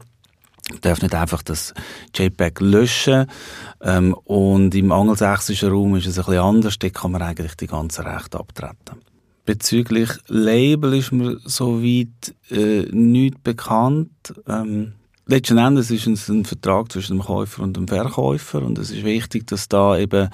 darf 0.80 1.02
nicht 1.02 1.14
einfach 1.14 1.42
das 1.42 1.74
JPEG 2.14 2.60
löschen. 2.60 3.26
Ähm, 3.80 4.14
und 4.24 4.74
im 4.74 4.92
angelsächsischen 4.92 5.70
Raum 5.70 5.96
ist 5.96 6.06
es 6.06 6.18
ein 6.18 6.24
bisschen 6.24 6.40
anders. 6.40 6.78
Dort 6.78 6.94
kann 6.94 7.12
man 7.12 7.22
eigentlich 7.22 7.54
die 7.56 7.66
ganzen 7.66 8.06
Rechte 8.06 8.38
abtreten. 8.38 9.00
Bezüglich 9.44 10.10
Label 10.26 10.94
ist 10.94 11.12
mir 11.12 11.38
soweit 11.44 12.34
äh, 12.50 12.82
nichts 12.90 13.40
bekannt. 13.42 14.10
Ähm, 14.46 14.92
letzten 15.28 15.58
Endes 15.58 15.90
ist 15.90 16.06
es 16.06 16.28
ein 16.28 16.44
Vertrag 16.44 16.90
zwischen 16.90 17.18
dem 17.18 17.24
Käufer 17.24 17.62
und 17.62 17.76
dem 17.76 17.86
Verkäufer 17.86 18.62
und 18.62 18.78
es 18.78 18.90
ist 18.90 19.04
wichtig, 19.04 19.46
dass 19.46 19.68
da 19.68 19.96
eben 19.96 20.30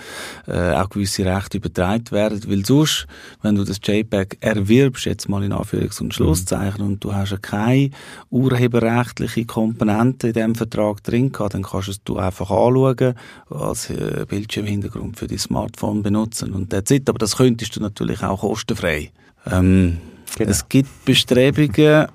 äh, 0.46 0.72
auch 0.72 0.88
gewisse 0.88 1.24
Rechte 1.24 1.58
übertragen 1.58 2.10
werden, 2.12 2.40
weil 2.46 2.64
sonst, 2.64 3.06
wenn 3.42 3.56
du 3.56 3.64
das 3.64 3.80
JPEG 3.82 4.38
erwirbst, 4.40 5.04
jetzt 5.04 5.28
mal 5.28 5.42
in 5.42 5.52
Anführungs- 5.52 6.00
und 6.00 6.14
Schlusszeichen, 6.14 6.84
mhm. 6.84 6.92
und 6.92 7.04
du 7.04 7.12
hast 7.12 7.32
ja 7.32 7.38
keine 7.38 7.90
urheberrechtliche 8.30 9.44
Komponente 9.44 10.28
in 10.28 10.32
diesem 10.32 10.54
Vertrag 10.54 11.02
drin 11.02 11.32
gehabt, 11.32 11.54
dann 11.54 11.64
kannst 11.64 11.88
du 11.88 11.92
es 11.92 12.02
du 12.04 12.16
einfach 12.16 12.50
anschauen, 12.50 13.14
als 13.50 13.90
äh, 13.90 14.24
Bildschirmhintergrund 14.28 15.18
für 15.18 15.26
dein 15.26 15.38
Smartphone 15.38 16.02
benutzen 16.02 16.52
und 16.52 16.70
that's 16.70 16.92
it. 16.92 17.08
Aber 17.08 17.18
das 17.18 17.36
könntest 17.36 17.74
du 17.76 17.80
natürlich 17.80 18.22
auch 18.22 18.40
kostenfrei. 18.40 19.10
Ähm, 19.50 19.98
genau. 20.36 20.50
Es 20.50 20.68
gibt 20.68 21.04
Bestrebungen, 21.04 22.06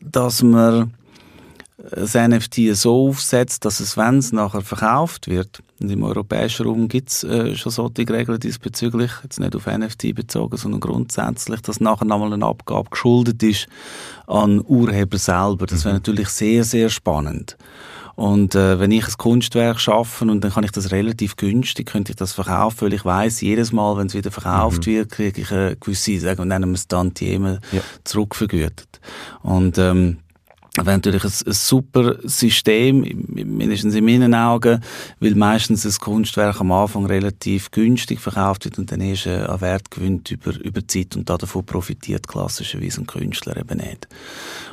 dass 0.00 0.42
man 0.42 0.94
das 1.90 2.14
NFT 2.14 2.74
so 2.74 3.08
aufsetzt, 3.08 3.64
dass 3.64 3.80
es, 3.80 3.96
wenn 3.96 4.18
es 4.18 4.32
nachher 4.32 4.62
verkauft 4.62 5.28
wird, 5.28 5.62
und 5.80 5.90
im 5.90 6.04
europäischen 6.04 6.66
Raum 6.66 6.86
gibt 6.86 7.10
es 7.10 7.24
äh, 7.24 7.56
schon 7.56 7.72
solche 7.72 8.08
Regeln 8.08 8.38
diesbezüglich, 8.38 9.10
jetzt 9.24 9.40
nicht 9.40 9.56
auf 9.56 9.66
NFT 9.66 10.14
bezogen, 10.14 10.56
sondern 10.56 10.80
grundsätzlich, 10.80 11.60
dass 11.60 11.80
nachher 11.80 12.04
nochmal 12.04 12.32
eine 12.32 12.46
Abgabe 12.46 12.90
geschuldet 12.90 13.42
ist 13.42 13.66
an 14.28 14.62
Urheber 14.64 15.18
selber. 15.18 15.66
Das 15.66 15.84
wäre 15.84 15.94
mhm. 15.94 15.98
natürlich 15.98 16.28
sehr, 16.28 16.62
sehr 16.62 16.88
spannend. 16.88 17.56
Und 18.14 18.54
äh, 18.54 18.78
wenn 18.78 18.92
ich 18.92 19.08
ein 19.08 19.14
Kunstwerk 19.16 19.80
schaffe 19.80 20.24
und 20.24 20.42
dann 20.44 20.52
kann 20.52 20.64
ich 20.64 20.70
das 20.70 20.92
relativ 20.92 21.36
günstig, 21.36 21.86
könnte 21.86 22.12
ich 22.12 22.16
das 22.16 22.32
verkaufen, 22.32 22.82
weil 22.82 22.92
ich 22.92 23.04
weiß 23.04 23.40
jedes 23.40 23.72
Mal, 23.72 23.96
wenn 23.96 24.06
es 24.06 24.14
wieder 24.14 24.30
verkauft 24.30 24.86
mhm. 24.86 24.90
wird, 24.92 25.10
kriege 25.10 25.40
ich 25.40 25.50
eine 25.50 25.76
gewisse, 25.76 26.20
sagen 26.20 26.38
wir, 26.38 26.44
nennen 26.44 26.70
wir 26.70 26.76
es 26.76 26.86
Tantieme, 26.86 27.60
ja. 27.72 27.80
zurückvergütet. 28.04 29.00
Und 29.42 29.78
ähm, 29.78 30.18
wäre 30.76 30.96
natürlich 30.96 31.24
ein, 31.24 31.32
ein, 31.46 31.52
super 31.52 32.16
System, 32.22 33.02
mindestens 33.28 33.94
in 33.94 34.04
meinen 34.04 34.34
Augen, 34.34 34.80
weil 35.20 35.34
meistens 35.34 35.82
das 35.82 36.00
Kunstwerk 36.00 36.60
am 36.60 36.72
Anfang 36.72 37.04
relativ 37.06 37.70
günstig 37.70 38.20
verkauft 38.20 38.64
wird 38.64 38.78
und 38.78 38.90
dann 38.90 39.00
erst 39.00 39.26
an 39.26 39.60
Wert 39.60 39.90
gewinnt 39.90 40.30
über, 40.30 40.58
über 40.60 40.86
Zeit 40.86 41.14
und 41.16 41.28
davon 41.28 41.66
profitiert 41.66 42.26
klassischerweise 42.26 43.02
ein 43.02 43.06
Künstler 43.06 43.56
eben 43.56 43.78
nicht. 43.78 44.08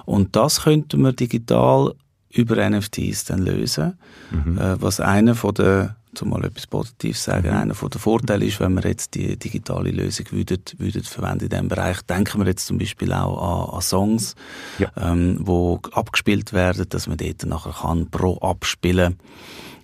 Und 0.05 0.35
das 0.35 0.61
könnte 0.63 0.97
man 0.97 1.15
digital 1.15 1.93
über 2.31 2.69
NFTs 2.69 3.25
dann 3.25 3.39
lösen, 3.39 3.97
mhm. 4.31 4.57
äh, 4.57 4.81
was 4.81 4.99
einer 4.99 5.35
von 5.35 5.53
der 5.53 5.95
um 6.21 6.29
mal 6.29 6.43
etwas 6.43 6.67
Positives 6.67 7.23
sagen, 7.23 7.49
mhm. 7.49 7.57
einer 7.57 7.75
von 7.75 7.89
der 7.89 7.99
Vorteile 7.99 8.45
ist, 8.45 8.59
wenn 8.59 8.73
wir 8.73 8.83
jetzt 8.83 9.15
die 9.15 9.37
digitale 9.37 9.91
Lösung 9.91 10.25
würden, 10.31 10.63
würden 10.77 11.03
verwenden 11.03 11.45
in 11.45 11.49
diesem 11.49 11.67
Bereich, 11.67 12.01
denken 12.01 12.39
wir 12.39 12.47
jetzt 12.47 12.65
zum 12.65 12.77
Beispiel 12.77 13.13
auch 13.13 13.69
an, 13.69 13.75
an 13.75 13.81
Songs, 13.81 14.35
ja. 14.79 14.91
ähm, 14.97 15.37
wo 15.41 15.79
abgespielt 15.91 16.53
werden, 16.53 16.87
dass 16.89 17.07
man 17.07 17.17
dort 17.17 17.45
nachher 17.45 17.73
kann 17.73 18.09
pro 18.09 18.37
Abspielen 18.37 19.17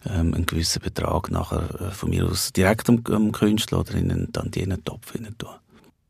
ähm, 0.07 0.33
einen 0.33 0.45
gewissen 0.45 0.81
Betrag 0.81 1.31
nachher 1.31 1.81
äh, 1.81 1.91
von 1.91 2.09
mir 2.09 2.25
aus 2.25 2.53
direkt 2.53 2.89
am, 2.89 3.01
am 3.11 3.31
Künstler 3.31 3.79
oder 3.79 3.95
in 3.95 4.11
einen 4.11 4.83
Topf 4.83 5.13
hinein 5.13 5.37
tun. 5.37 5.49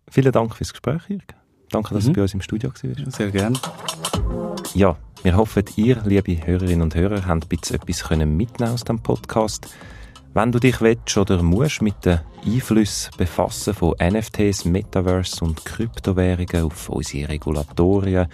Vielen 0.09 0.31
Dank 0.31 0.55
fürs 0.55 0.71
Gespräch, 0.71 1.01
Jürgen. 1.07 1.25
Danke, 1.69 1.93
dass 1.93 2.05
mhm. 2.05 2.09
du 2.09 2.13
bei 2.13 2.21
uns 2.21 2.33
im 2.33 2.41
Studio 2.41 2.69
warst. 2.69 3.15
Sehr 3.15 3.31
gerne. 3.31 3.59
Ja, 4.73 4.97
wir 5.23 5.35
hoffen, 5.35 5.63
ihr, 5.75 6.01
liebe 6.05 6.45
Hörerinnen 6.45 6.81
und 6.81 6.95
Hörer, 6.95 7.25
habt 7.25 7.51
etwas 7.51 8.09
mitnehmen 8.11 8.73
aus 8.73 8.83
dem 8.83 8.99
Podcast. 8.99 9.67
Wenn 10.37 10.51
du 10.51 10.59
dich 10.59 10.81
willst 10.81 11.15
oder 11.17 11.41
musst 11.41 11.81
mit 11.81 12.03
den 12.05 12.19
Einflüssen 12.45 13.13
befassen 13.17 13.73
von 13.73 13.95
NFTs, 14.03 14.65
Metaverse 14.65 15.45
und 15.45 15.63
Kryptowährungen 15.63 16.65
auf 16.65 16.89
unsere 16.89 17.29
Regulatorien 17.29 18.27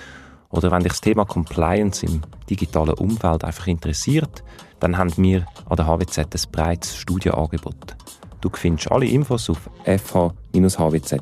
oder 0.50 0.72
wenn 0.72 0.82
dich 0.82 0.94
das 0.94 1.02
Thema 1.02 1.26
Compliance 1.26 2.04
im 2.04 2.24
digitalen 2.50 2.96
Umfeld 2.96 3.44
einfach 3.44 3.68
interessiert, 3.68 4.44
dann 4.80 4.98
haben 4.98 5.14
wir 5.16 5.46
an 5.70 5.76
der 5.78 5.86
HWZ 5.86 6.18
ein 6.18 6.52
breites 6.52 6.98
Studienangebot. 6.98 7.96
Du 8.42 8.50
findest 8.52 8.92
alle 8.92 9.06
Infos 9.06 9.48
auf 9.52 9.70
fh-hwz.ch. 9.86 11.22